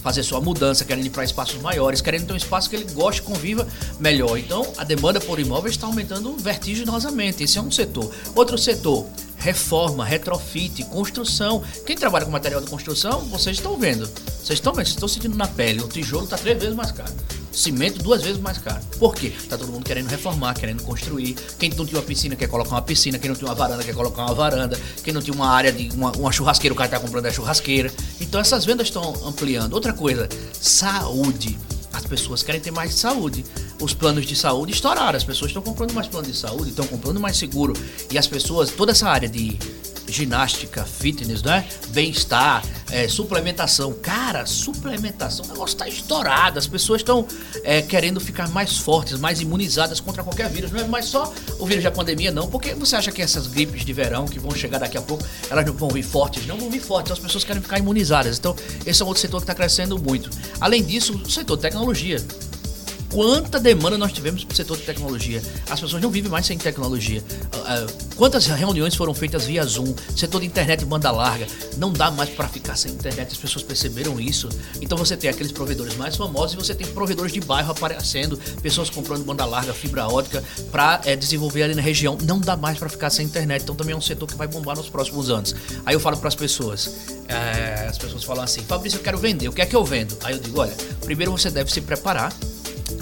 fazer 0.00 0.22
sua 0.22 0.40
mudança, 0.40 0.84
querendo 0.84 1.06
ir 1.06 1.10
para 1.10 1.24
espaços 1.24 1.60
maiores, 1.60 2.00
querendo 2.00 2.28
ter 2.28 2.32
um 2.32 2.36
espaço 2.36 2.70
que 2.70 2.76
ele 2.76 2.92
goste, 2.92 3.22
conviva 3.22 3.66
melhor. 3.98 4.38
Então, 4.38 4.64
a 4.76 4.84
demanda 4.84 5.20
por 5.20 5.40
imóveis 5.40 5.74
está 5.74 5.88
aumentando 5.88 6.36
vertiginosamente. 6.36 7.42
Esse 7.42 7.58
é 7.58 7.60
um 7.60 7.72
setor. 7.72 8.14
Outro 8.36 8.56
setor, 8.56 9.04
reforma, 9.36 10.04
retrofit, 10.04 10.84
construção. 10.84 11.60
Quem 11.84 11.96
trabalha 11.96 12.24
com 12.24 12.30
material 12.30 12.60
de 12.60 12.70
construção, 12.70 13.22
vocês 13.22 13.56
estão 13.56 13.76
vendo. 13.76 14.06
Vocês 14.06 14.60
estão 14.60 14.72
vendo, 14.72 14.86
vocês 14.86 14.94
estão 14.94 15.08
sentindo 15.08 15.36
na 15.36 15.48
pele. 15.48 15.80
O 15.80 15.88
tijolo 15.88 16.22
está 16.22 16.38
três 16.38 16.56
vezes 16.56 16.76
mais 16.76 16.92
caro 16.92 17.12
cimento 17.58 18.02
duas 18.02 18.22
vezes 18.22 18.40
mais 18.40 18.58
caro. 18.58 18.80
Por 18.98 19.14
quê? 19.14 19.32
Tá 19.48 19.58
todo 19.58 19.72
mundo 19.72 19.84
querendo 19.84 20.08
reformar, 20.08 20.54
querendo 20.54 20.82
construir. 20.82 21.34
Quem 21.58 21.70
não 21.70 21.84
tinha 21.84 21.98
uma 21.98 22.06
piscina 22.06 22.36
quer 22.36 22.48
colocar 22.48 22.70
uma 22.70 22.82
piscina, 22.82 23.18
quem 23.18 23.28
não 23.28 23.36
tinha 23.36 23.48
uma 23.48 23.54
varanda 23.54 23.82
quer 23.82 23.94
colocar 23.94 24.22
uma 24.22 24.34
varanda, 24.34 24.78
quem 25.02 25.12
não 25.12 25.20
tinha 25.20 25.34
uma 25.34 25.48
área 25.48 25.72
de 25.72 25.90
uma, 25.94 26.12
uma 26.12 26.32
churrasqueira, 26.32 26.72
o 26.72 26.76
cara 26.76 26.88
tá 26.88 27.00
comprando 27.00 27.26
a 27.26 27.32
churrasqueira. 27.32 27.92
Então 28.20 28.40
essas 28.40 28.64
vendas 28.64 28.86
estão 28.86 29.14
ampliando. 29.26 29.72
Outra 29.72 29.92
coisa, 29.92 30.28
saúde. 30.52 31.58
As 31.92 32.04
pessoas 32.04 32.42
querem 32.42 32.60
ter 32.60 32.70
mais 32.70 32.94
saúde. 32.94 33.44
Os 33.80 33.92
planos 33.92 34.24
de 34.24 34.36
saúde 34.36 34.72
estouraram. 34.72 35.16
As 35.16 35.24
pessoas 35.24 35.50
estão 35.50 35.62
comprando 35.62 35.92
mais 35.92 36.06
planos 36.06 36.30
de 36.30 36.36
saúde, 36.36 36.70
estão 36.70 36.86
comprando 36.86 37.18
mais 37.18 37.36
seguro. 37.36 37.72
E 38.10 38.16
as 38.16 38.26
pessoas, 38.26 38.70
toda 38.70 38.92
essa 38.92 39.08
área 39.08 39.28
de 39.28 39.58
ginástica, 40.08 40.84
fitness, 40.84 41.42
né? 41.42 41.66
Bem-estar, 41.88 42.64
é, 42.90 43.08
suplementação. 43.08 43.92
Cara, 43.92 44.46
suplementação, 44.46 45.44
o 45.46 45.48
negócio 45.48 45.76
tá 45.76 45.88
estourado. 45.88 46.58
As 46.58 46.66
pessoas 46.66 47.00
estão 47.00 47.26
é, 47.62 47.82
querendo 47.82 48.20
ficar 48.20 48.48
mais 48.48 48.78
fortes, 48.78 49.18
mais 49.18 49.40
imunizadas 49.40 50.00
contra 50.00 50.22
qualquer 50.22 50.48
vírus. 50.48 50.70
Não 50.70 50.80
é 50.80 50.86
mais 50.86 51.06
só 51.06 51.32
o 51.58 51.66
vírus 51.66 51.84
da 51.84 51.90
pandemia, 51.90 52.30
não. 52.30 52.48
Porque 52.48 52.74
você 52.74 52.96
acha 52.96 53.12
que 53.12 53.22
essas 53.22 53.46
gripes 53.46 53.84
de 53.84 53.92
verão 53.92 54.26
que 54.26 54.38
vão 54.38 54.50
chegar 54.52 54.78
daqui 54.78 54.96
a 54.96 55.02
pouco, 55.02 55.24
elas 55.50 55.64
não 55.66 55.74
vão 55.74 55.88
vir 55.88 56.02
fortes? 56.02 56.46
Não 56.46 56.58
vão 56.58 56.70
vir 56.70 56.80
fortes. 56.80 57.12
As 57.12 57.18
pessoas 57.18 57.44
querem 57.44 57.62
ficar 57.62 57.78
imunizadas. 57.78 58.38
Então, 58.38 58.54
esse 58.86 59.02
é 59.02 59.04
um 59.04 59.08
outro 59.08 59.20
setor 59.20 59.38
que 59.38 59.44
está 59.44 59.54
crescendo 59.54 59.98
muito. 59.98 60.30
Além 60.60 60.82
disso, 60.82 61.14
o 61.24 61.30
setor 61.30 61.56
tecnologia 61.56 62.24
quanta 63.10 63.58
demanda 63.58 63.96
nós 63.96 64.12
tivemos 64.12 64.44
para 64.44 64.52
o 64.52 64.56
setor 64.56 64.76
de 64.76 64.82
tecnologia. 64.84 65.42
As 65.68 65.80
pessoas 65.80 66.02
não 66.02 66.10
vivem 66.10 66.30
mais 66.30 66.46
sem 66.46 66.58
tecnologia. 66.58 67.22
Uh, 67.54 68.14
quantas 68.16 68.46
reuniões 68.46 68.94
foram 68.94 69.14
feitas 69.14 69.44
via 69.46 69.64
Zoom, 69.64 69.94
setor 70.16 70.40
de 70.40 70.46
internet 70.46 70.84
banda 70.84 71.10
larga. 71.10 71.46
Não 71.76 71.92
dá 71.92 72.10
mais 72.10 72.30
para 72.30 72.48
ficar 72.48 72.76
sem 72.76 72.92
internet, 72.92 73.32
as 73.32 73.38
pessoas 73.38 73.64
perceberam 73.64 74.20
isso. 74.20 74.48
Então 74.80 74.96
você 74.96 75.16
tem 75.16 75.30
aqueles 75.30 75.52
provedores 75.52 75.96
mais 75.96 76.16
famosos 76.16 76.54
e 76.54 76.56
você 76.56 76.74
tem 76.74 76.86
provedores 76.86 77.32
de 77.32 77.40
bairro 77.40 77.70
aparecendo, 77.70 78.38
pessoas 78.62 78.90
comprando 78.90 79.24
banda 79.24 79.44
larga, 79.44 79.72
fibra 79.72 80.06
ótica 80.06 80.42
para 80.70 81.00
é, 81.04 81.16
desenvolver 81.16 81.62
ali 81.62 81.74
na 81.74 81.82
região. 81.82 82.18
Não 82.22 82.38
dá 82.38 82.56
mais 82.56 82.78
para 82.78 82.88
ficar 82.88 83.10
sem 83.10 83.26
internet. 83.26 83.62
Então 83.62 83.74
também 83.74 83.94
é 83.94 83.96
um 83.96 84.00
setor 84.00 84.26
que 84.26 84.34
vai 84.34 84.46
bombar 84.46 84.76
nos 84.76 84.88
próximos 84.88 85.30
anos. 85.30 85.54
Aí 85.84 85.94
eu 85.94 86.00
falo 86.00 86.16
para 86.16 86.28
as 86.28 86.34
pessoas, 86.34 86.90
é, 87.26 87.86
as 87.88 87.98
pessoas 87.98 88.24
falam 88.24 88.44
assim, 88.44 88.62
Fabrício, 88.62 88.98
eu 88.98 89.02
quero 89.02 89.18
vender, 89.18 89.48
o 89.48 89.52
que 89.52 89.62
é 89.62 89.66
que 89.66 89.76
eu 89.76 89.84
vendo? 89.84 90.16
Aí 90.22 90.34
eu 90.34 90.38
digo, 90.38 90.60
olha, 90.60 90.74
primeiro 91.04 91.32
você 91.32 91.50
deve 91.50 91.72
se 91.72 91.80
preparar 91.80 92.32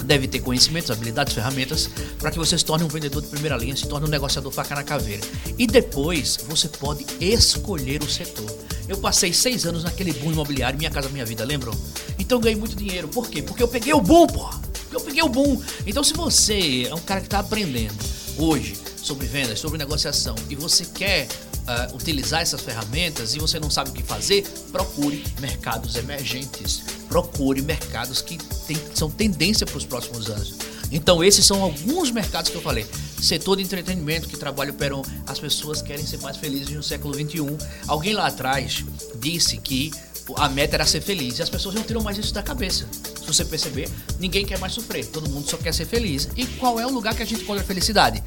deve 0.07 0.27
ter 0.27 0.39
conhecimentos, 0.39 0.89
habilidades, 0.89 1.33
ferramentas 1.33 1.89
para 2.17 2.31
que 2.31 2.37
você 2.37 2.57
se 2.57 2.63
torne 2.63 2.85
um 2.85 2.87
vendedor 2.87 3.21
de 3.21 3.27
primeira 3.27 3.57
linha, 3.57 3.75
se 3.75 3.85
torne 3.87 4.07
um 4.07 4.09
negociador 4.09 4.51
faca 4.51 4.73
na 4.73 4.83
caveira. 4.83 5.21
E 5.57 5.67
depois 5.67 6.37
você 6.47 6.69
pode 6.69 7.05
escolher 7.19 8.01
o 8.01 8.09
setor. 8.09 8.49
Eu 8.87 8.97
passei 8.97 9.33
seis 9.33 9.65
anos 9.65 9.83
naquele 9.83 10.13
boom 10.13 10.31
imobiliário, 10.31 10.79
Minha 10.79 10.89
Casa 10.89 11.09
Minha 11.09 11.25
Vida, 11.25 11.43
lembram? 11.43 11.73
Então 12.17 12.39
ganhei 12.39 12.57
muito 12.57 12.75
dinheiro. 12.75 13.09
Por 13.09 13.29
quê? 13.29 13.41
Porque 13.41 13.61
eu 13.61 13.67
peguei 13.67 13.93
o 13.93 13.99
boom, 13.99 14.25
porra. 14.27 14.61
Eu 14.91 15.01
peguei 15.01 15.21
o 15.21 15.27
boom. 15.27 15.61
Então 15.85 16.03
se 16.03 16.13
você 16.13 16.87
é 16.89 16.95
um 16.95 17.01
cara 17.01 17.19
que 17.19 17.27
está 17.27 17.39
aprendendo 17.39 17.97
hoje 18.37 18.77
sobre 19.03 19.27
vendas, 19.27 19.59
sobre 19.59 19.77
negociação 19.77 20.35
e 20.49 20.55
você 20.55 20.85
quer 20.85 21.27
uh, 21.67 21.95
utilizar 21.95 22.41
essas 22.41 22.61
ferramentas 22.61 23.35
e 23.35 23.39
você 23.39 23.59
não 23.59 23.69
sabe 23.69 23.89
o 23.89 23.93
que 23.93 24.03
fazer, 24.03 24.43
procure 24.71 25.23
mercados 25.41 25.95
emergentes. 25.95 26.83
Procure 27.17 27.63
mercados 27.63 28.21
que 28.21 28.37
tem, 28.67 28.77
são 28.93 29.09
tendência 29.09 29.65
para 29.65 29.75
os 29.75 29.83
próximos 29.83 30.29
anos. 30.29 30.53
Então, 30.91 31.23
esses 31.23 31.43
são 31.43 31.63
alguns 31.63 32.11
mercados 32.11 32.51
que 32.51 32.55
eu 32.55 32.61
falei. 32.61 32.85
Setor 33.19 33.57
de 33.57 33.63
entretenimento 33.63 34.27
que 34.27 34.37
trabalha 34.37 34.69
operam. 34.69 35.01
As 35.25 35.39
pessoas 35.39 35.81
querem 35.81 36.05
ser 36.05 36.19
mais 36.19 36.37
felizes 36.37 36.69
no 36.69 36.83
século 36.83 37.15
XXI. 37.15 37.57
Alguém 37.87 38.13
lá 38.13 38.27
atrás 38.27 38.85
disse 39.15 39.57
que 39.57 39.91
a 40.35 40.47
meta 40.47 40.75
era 40.75 40.85
ser 40.85 41.01
feliz. 41.01 41.39
E 41.39 41.41
as 41.41 41.49
pessoas 41.49 41.73
não 41.73 41.81
tiram 41.81 42.01
mais 42.01 42.19
isso 42.19 42.31
da 42.31 42.43
cabeça. 42.43 42.87
Se 42.91 43.25
você 43.25 43.43
perceber, 43.43 43.89
ninguém 44.19 44.45
quer 44.45 44.59
mais 44.59 44.73
sofrer. 44.73 45.03
Todo 45.07 45.27
mundo 45.27 45.49
só 45.49 45.57
quer 45.57 45.73
ser 45.73 45.87
feliz. 45.87 46.29
E 46.37 46.45
qual 46.45 46.79
é 46.79 46.85
o 46.85 46.91
lugar 46.91 47.15
que 47.15 47.23
a 47.23 47.25
gente 47.25 47.41
encontra 47.41 47.63
a 47.63 47.65
felicidade? 47.65 48.23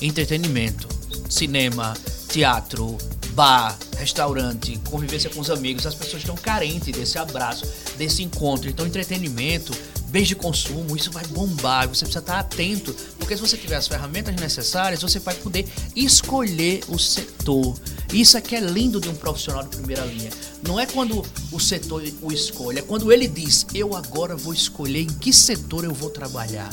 Entretenimento, 0.00 0.88
cinema, 1.28 1.92
teatro, 2.26 2.96
bar, 3.30 3.78
restaurante, 3.96 4.78
convivência 4.88 5.30
com 5.30 5.40
os 5.40 5.50
amigos, 5.50 5.86
as 5.86 5.94
pessoas 5.94 6.22
estão 6.22 6.36
carentes 6.36 6.94
desse 6.94 7.18
abraço, 7.18 7.66
desse 7.96 8.22
encontro. 8.22 8.68
Então, 8.68 8.86
entretenimento, 8.86 9.72
bens 10.08 10.28
de 10.28 10.34
consumo, 10.34 10.96
isso 10.96 11.10
vai 11.10 11.24
bombar. 11.28 11.88
Você 11.88 12.04
precisa 12.04 12.18
estar 12.18 12.38
atento, 12.38 12.94
porque 13.18 13.34
se 13.34 13.40
você 13.40 13.56
tiver 13.56 13.76
as 13.76 13.88
ferramentas 13.88 14.34
necessárias, 14.36 15.02
você 15.02 15.18
vai 15.18 15.34
poder 15.34 15.66
escolher 15.94 16.82
o 16.88 16.98
setor. 16.98 17.76
Isso 18.12 18.36
é 18.36 18.40
que 18.40 18.56
é 18.56 18.60
lindo 18.60 19.00
de 19.00 19.08
um 19.08 19.14
profissional 19.14 19.62
de 19.62 19.76
primeira 19.76 20.04
linha. 20.04 20.30
Não 20.66 20.78
é 20.78 20.86
quando 20.86 21.24
o 21.50 21.60
setor 21.60 22.02
o 22.20 22.32
escolhe, 22.32 22.80
é 22.80 22.82
quando 22.82 23.12
ele 23.12 23.28
diz: 23.28 23.66
Eu 23.72 23.94
agora 23.94 24.36
vou 24.36 24.52
escolher 24.52 25.02
em 25.02 25.06
que 25.06 25.32
setor 25.32 25.84
eu 25.84 25.94
vou 25.94 26.10
trabalhar. 26.10 26.70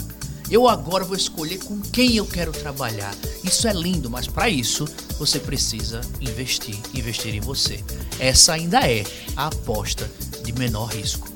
Eu 0.49 0.67
agora 0.67 1.03
vou 1.03 1.17
escolher 1.17 1.57
com 1.57 1.79
quem 1.81 2.15
eu 2.15 2.25
quero 2.25 2.53
trabalhar. 2.53 3.13
Isso 3.47 3.65
é 3.65 3.71
lindo, 3.71 4.09
mas 4.09 4.27
para 4.27 4.49
isso 4.49 4.85
você 5.17 5.39
precisa 5.39 6.01
investir, 6.19 6.77
investir 6.93 7.33
em 7.33 7.39
você. 7.39 7.81
Essa 8.19 8.53
ainda 8.53 8.79
é 8.85 9.05
a 9.37 9.47
aposta 9.47 10.11
de 10.43 10.51
menor 10.51 10.87
risco. 10.87 11.29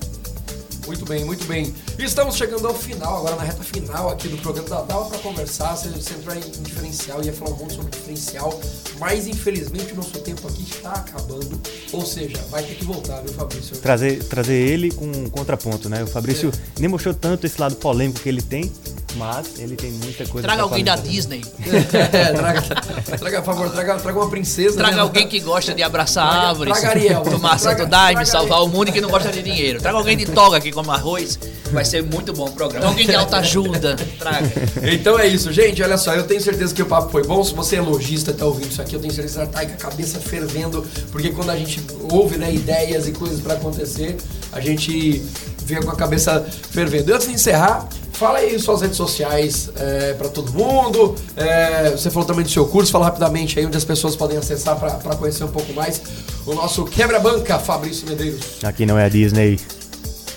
Muito 0.86 1.06
bem, 1.06 1.24
muito 1.24 1.46
bem. 1.46 1.74
E 1.98 2.04
estamos 2.04 2.36
chegando 2.36 2.68
ao 2.68 2.74
final, 2.74 3.20
agora 3.20 3.38
na 3.38 3.44
reta 3.44 3.64
final 3.64 4.10
aqui 4.10 4.28
do 4.28 4.38
programa. 4.38 4.84
Dava 4.84 5.06
para 5.06 5.20
conversar, 5.20 5.78
você, 5.78 5.88
você 5.88 6.14
entrou 6.16 6.36
em, 6.36 6.40
em 6.40 6.64
diferencial, 6.64 7.24
ia 7.24 7.32
falar 7.32 7.52
um 7.52 7.56
pouco 7.56 7.74
sobre 7.74 7.92
diferencial, 7.92 8.60
mas 9.00 9.26
infelizmente 9.26 9.94
o 9.94 9.96
nosso 9.96 10.20
tempo 10.20 10.46
aqui 10.50 10.64
está 10.64 10.92
acabando. 10.92 11.62
Ou 11.94 12.06
seja, 12.06 12.38
vai 12.50 12.62
ter 12.62 12.76
que 12.76 12.84
voltar, 12.84 13.22
viu, 13.22 13.32
Fabrício? 13.32 13.78
Trazer, 13.78 14.22
trazer 14.26 14.56
ele 14.56 14.92
com 14.92 15.06
um 15.06 15.30
contraponto, 15.30 15.88
né? 15.88 16.04
O 16.04 16.08
Fabrício 16.08 16.50
é. 16.50 16.80
nem 16.82 16.90
mostrou 16.90 17.14
tanto 17.14 17.48
esse 17.48 17.62
lado 17.62 17.78
polêmico 17.78 18.20
que 18.20 18.28
ele 18.28 18.42
tem, 18.42 18.70
mas 19.16 19.60
ele 19.60 19.76
tem 19.76 19.92
muita 19.92 20.26
coisa 20.26 20.48
Traga 20.48 20.64
alguém 20.64 20.84
da 20.84 20.96
Disney. 20.96 21.42
é, 21.68 22.34
traga, 22.34 22.62
traga, 22.62 23.42
por 23.42 23.46
favor, 23.46 23.70
traga, 23.72 23.98
traga 24.00 24.20
uma 24.20 24.30
princesa. 24.30 24.78
Traga 24.78 24.96
né? 24.96 25.02
alguém 25.02 25.28
que 25.28 25.40
gosta 25.40 25.74
de 25.74 25.84
abraçar 25.84 26.30
traga, 26.30 26.48
árvores. 26.48 26.80
Traga 26.80 26.90
Ariel. 26.90 27.22
Tomar 27.22 27.60
Santo 27.60 27.86
Daime, 27.86 28.26
salvar 28.26 28.64
o 28.64 28.68
mundo 28.68 28.90
e 28.90 28.92
que 28.92 29.02
não 29.02 29.10
gosta 29.10 29.32
de 29.32 29.42
dinheiro. 29.42 29.82
Traga 29.82 29.98
alguém 29.98 30.18
de 30.18 30.26
toga 30.26 30.60
que 30.60 30.72
come 30.72 30.90
arroz. 30.90 31.40
Vai 31.72 31.86
ser 31.86 32.04
muito 32.04 32.34
bom 32.34 32.46
o 32.46 32.52
programa. 32.52 32.88
Alguém 32.88 33.06
de 33.06 33.16
alta 33.16 33.38
ajuda. 33.38 33.96
Traga. 34.20 34.52
Então 34.84 35.18
é 35.20 35.28
isso, 35.28 35.52
gente. 35.52 35.82
Olha 35.82 35.98
só, 35.98 36.14
eu 36.14 36.24
tenho 36.24 36.42
certeza 36.42 36.74
que 36.74 36.82
o 36.82 36.86
papo 36.86 37.12
foi 37.12 37.24
bom. 37.24 37.44
Se 37.44 37.54
você 37.54 37.78
é 37.78 37.82
lojista 37.82 38.32
e 38.32 38.34
tá 38.34 38.46
ouvindo 38.46 38.72
isso 38.72 38.82
aqui, 38.82 38.96
eu 38.96 39.00
tenho 39.00 39.14
certeza 39.14 39.46
que 39.46 39.54
tá 39.54 39.66
com 39.66 39.74
a 39.74 39.78
cabeça 39.78 40.20
fervendo. 40.20 40.86
Porque 41.12 41.30
quando 41.30 41.50
a 41.50 41.56
gente 41.56 41.82
ouve 42.12 42.38
né, 42.38 42.54
ideias 42.54 43.08
e 43.08 43.12
coisas 43.12 43.40
para 43.40 43.54
acontecer, 43.54 44.18
a 44.52 44.60
gente 44.60 45.22
fica 45.66 45.82
com 45.82 45.92
a 45.92 45.96
cabeça 45.96 46.46
fervendo. 46.72 47.12
E 47.12 47.14
antes 47.14 47.28
de 47.28 47.34
encerrar, 47.34 47.88
Fala 48.22 48.38
aí 48.38 48.60
suas 48.60 48.82
redes 48.82 48.98
sociais 48.98 49.72
é, 49.76 50.14
para 50.14 50.30
todo 50.30 50.54
mundo. 50.54 51.16
É, 51.36 51.90
você 51.90 52.12
falou 52.12 52.24
também 52.24 52.44
do 52.44 52.52
seu 52.52 52.68
curso, 52.68 52.92
fala 52.92 53.06
rapidamente 53.06 53.58
aí 53.58 53.66
onde 53.66 53.76
as 53.76 53.84
pessoas 53.84 54.16
podem 54.16 54.38
acessar 54.38 54.80
para 54.80 55.16
conhecer 55.16 55.44
um 55.44 55.48
pouco 55.48 55.74
mais 55.74 56.00
o 56.46 56.54
nosso 56.54 56.86
quebra-banca, 56.86 57.58
Fabrício 57.58 58.08
Medeiros. 58.08 58.64
Aqui 58.64 58.86
não 58.86 58.96
é 58.96 59.06
a 59.06 59.10
Disney. 59.10 59.60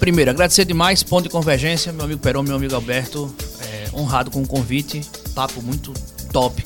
Primeiro, 0.00 0.30
agradecer 0.30 0.64
demais, 0.64 1.02
ponto 1.02 1.24
de 1.24 1.28
convergência, 1.28 1.92
meu 1.92 2.06
amigo 2.06 2.22
Peron, 2.22 2.42
meu 2.42 2.56
amigo 2.56 2.74
Alberto, 2.74 3.30
é, 3.60 3.94
honrado 3.94 4.30
com 4.30 4.40
o 4.40 4.48
convite, 4.48 5.02
papo 5.34 5.60
muito 5.60 5.92
top. 6.32 6.64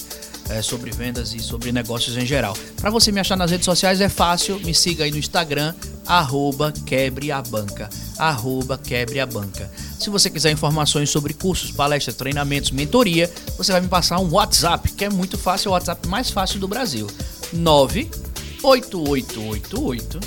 É, 0.48 0.62
sobre 0.62 0.90
vendas 0.90 1.34
e 1.34 1.40
sobre 1.40 1.70
negócios 1.72 2.16
em 2.16 2.24
geral. 2.24 2.56
Para 2.80 2.90
você 2.90 3.12
me 3.12 3.20
achar 3.20 3.37
nas 3.37 3.50
redes 3.50 3.64
sociais 3.64 4.00
é 4.00 4.08
fácil, 4.08 4.58
me 4.61 4.74
siga 4.74 5.04
aí 5.04 5.11
no 5.11 5.18
Instagram, 5.18 5.74
arroba 6.06 6.72
quebreabanca, 6.87 7.90
arroba 8.18 8.78
quebreabanca. 8.78 9.70
Se 9.98 10.08
você 10.11 10.28
quiser 10.30 10.50
informações 10.50 11.11
sobre 11.11 11.34
cursos, 11.34 11.70
palestras, 11.70 12.16
treinamentos, 12.16 12.70
mentoria, 12.70 13.30
você 13.56 13.72
vai 13.72 13.80
me 13.80 13.88
passar 13.88 14.20
um 14.20 14.30
WhatsApp, 14.32 14.92
que 14.92 15.04
é 15.04 15.11
muito 15.11 15.37
fácil, 15.37 15.68
é 15.68 15.70
o 15.70 15.72
WhatsApp 15.74 16.06
mais 16.08 16.30
fácil 16.30 16.61
do 16.61 16.68
Brasil. 16.68 17.08
98888 17.52 20.20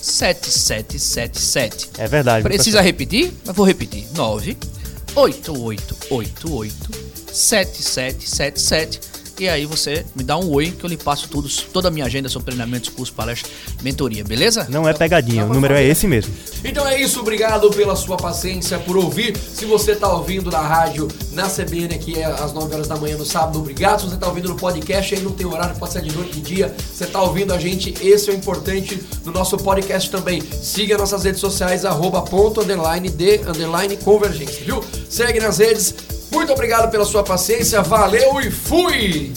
7777. 0.00 1.90
É 1.98 2.06
verdade. 2.06 2.44
Precisa 2.44 2.80
repetir? 2.80 3.32
Eu 3.44 3.52
vou 3.52 3.66
repetir. 3.66 4.06
98888 4.14 6.74
7777 7.32 9.15
e 9.38 9.48
aí 9.48 9.66
você 9.66 10.04
me 10.14 10.24
dá 10.24 10.36
um 10.36 10.50
oi 10.50 10.70
que 10.70 10.84
eu 10.84 10.88
lhe 10.88 10.96
passo 10.96 11.28
tudo, 11.28 11.48
toda 11.72 11.88
a 11.88 11.90
minha 11.90 12.06
agenda 12.06 12.28
sobre 12.28 12.46
treinamentos, 12.46 12.88
curso, 12.88 13.12
palestra, 13.12 13.50
mentoria, 13.82 14.24
beleza? 14.24 14.66
Não 14.68 14.88
é 14.88 14.92
pegadinha, 14.92 15.44
o 15.44 15.52
número 15.52 15.74
é 15.74 15.84
esse 15.84 16.06
mesmo. 16.06 16.34
Então 16.64 16.86
é 16.86 17.00
isso, 17.00 17.20
obrigado 17.20 17.70
pela 17.70 17.94
sua 17.94 18.16
paciência, 18.16 18.78
por 18.78 18.96
ouvir. 18.96 19.36
Se 19.36 19.64
você 19.64 19.92
está 19.92 20.12
ouvindo 20.12 20.50
na 20.50 20.60
rádio, 20.60 21.08
na 21.32 21.48
CBN, 21.48 21.98
que 21.98 22.18
é 22.18 22.24
às 22.24 22.52
9 22.52 22.74
horas 22.74 22.88
da 22.88 22.96
manhã 22.96 23.16
no 23.16 23.24
sábado, 23.24 23.58
obrigado. 23.58 24.00
Se 24.00 24.08
você 24.08 24.14
está 24.14 24.26
ouvindo 24.26 24.48
no 24.48 24.56
podcast, 24.56 25.14
aí 25.14 25.20
não 25.20 25.32
tem 25.32 25.46
horário, 25.46 25.76
pode 25.76 25.92
ser 25.92 26.02
de 26.02 26.14
noite, 26.14 26.32
de 26.32 26.40
dia. 26.40 26.74
Você 26.92 27.04
está 27.04 27.22
ouvindo 27.22 27.52
a 27.52 27.58
gente, 27.58 27.94
esse 28.00 28.30
é 28.30 28.32
o 28.32 28.36
importante 28.36 29.02
no 29.24 29.32
nosso 29.32 29.56
podcast 29.58 30.10
também. 30.10 30.40
Siga 30.40 30.96
nossas 30.96 31.24
redes 31.24 31.40
sociais, 31.40 31.84
arroba 31.84 32.22
ponto, 32.22 32.62
underline, 32.62 33.08
de, 33.10 33.40
underline, 33.46 33.96
convergência, 33.98 34.64
viu? 34.64 34.82
Segue 35.08 35.40
nas 35.40 35.58
redes, 35.58 35.94
muito 36.36 36.52
obrigado 36.52 36.90
pela 36.90 37.04
sua 37.06 37.24
paciência, 37.24 37.80
valeu 37.80 38.38
e 38.42 38.50
fui! 38.50 39.32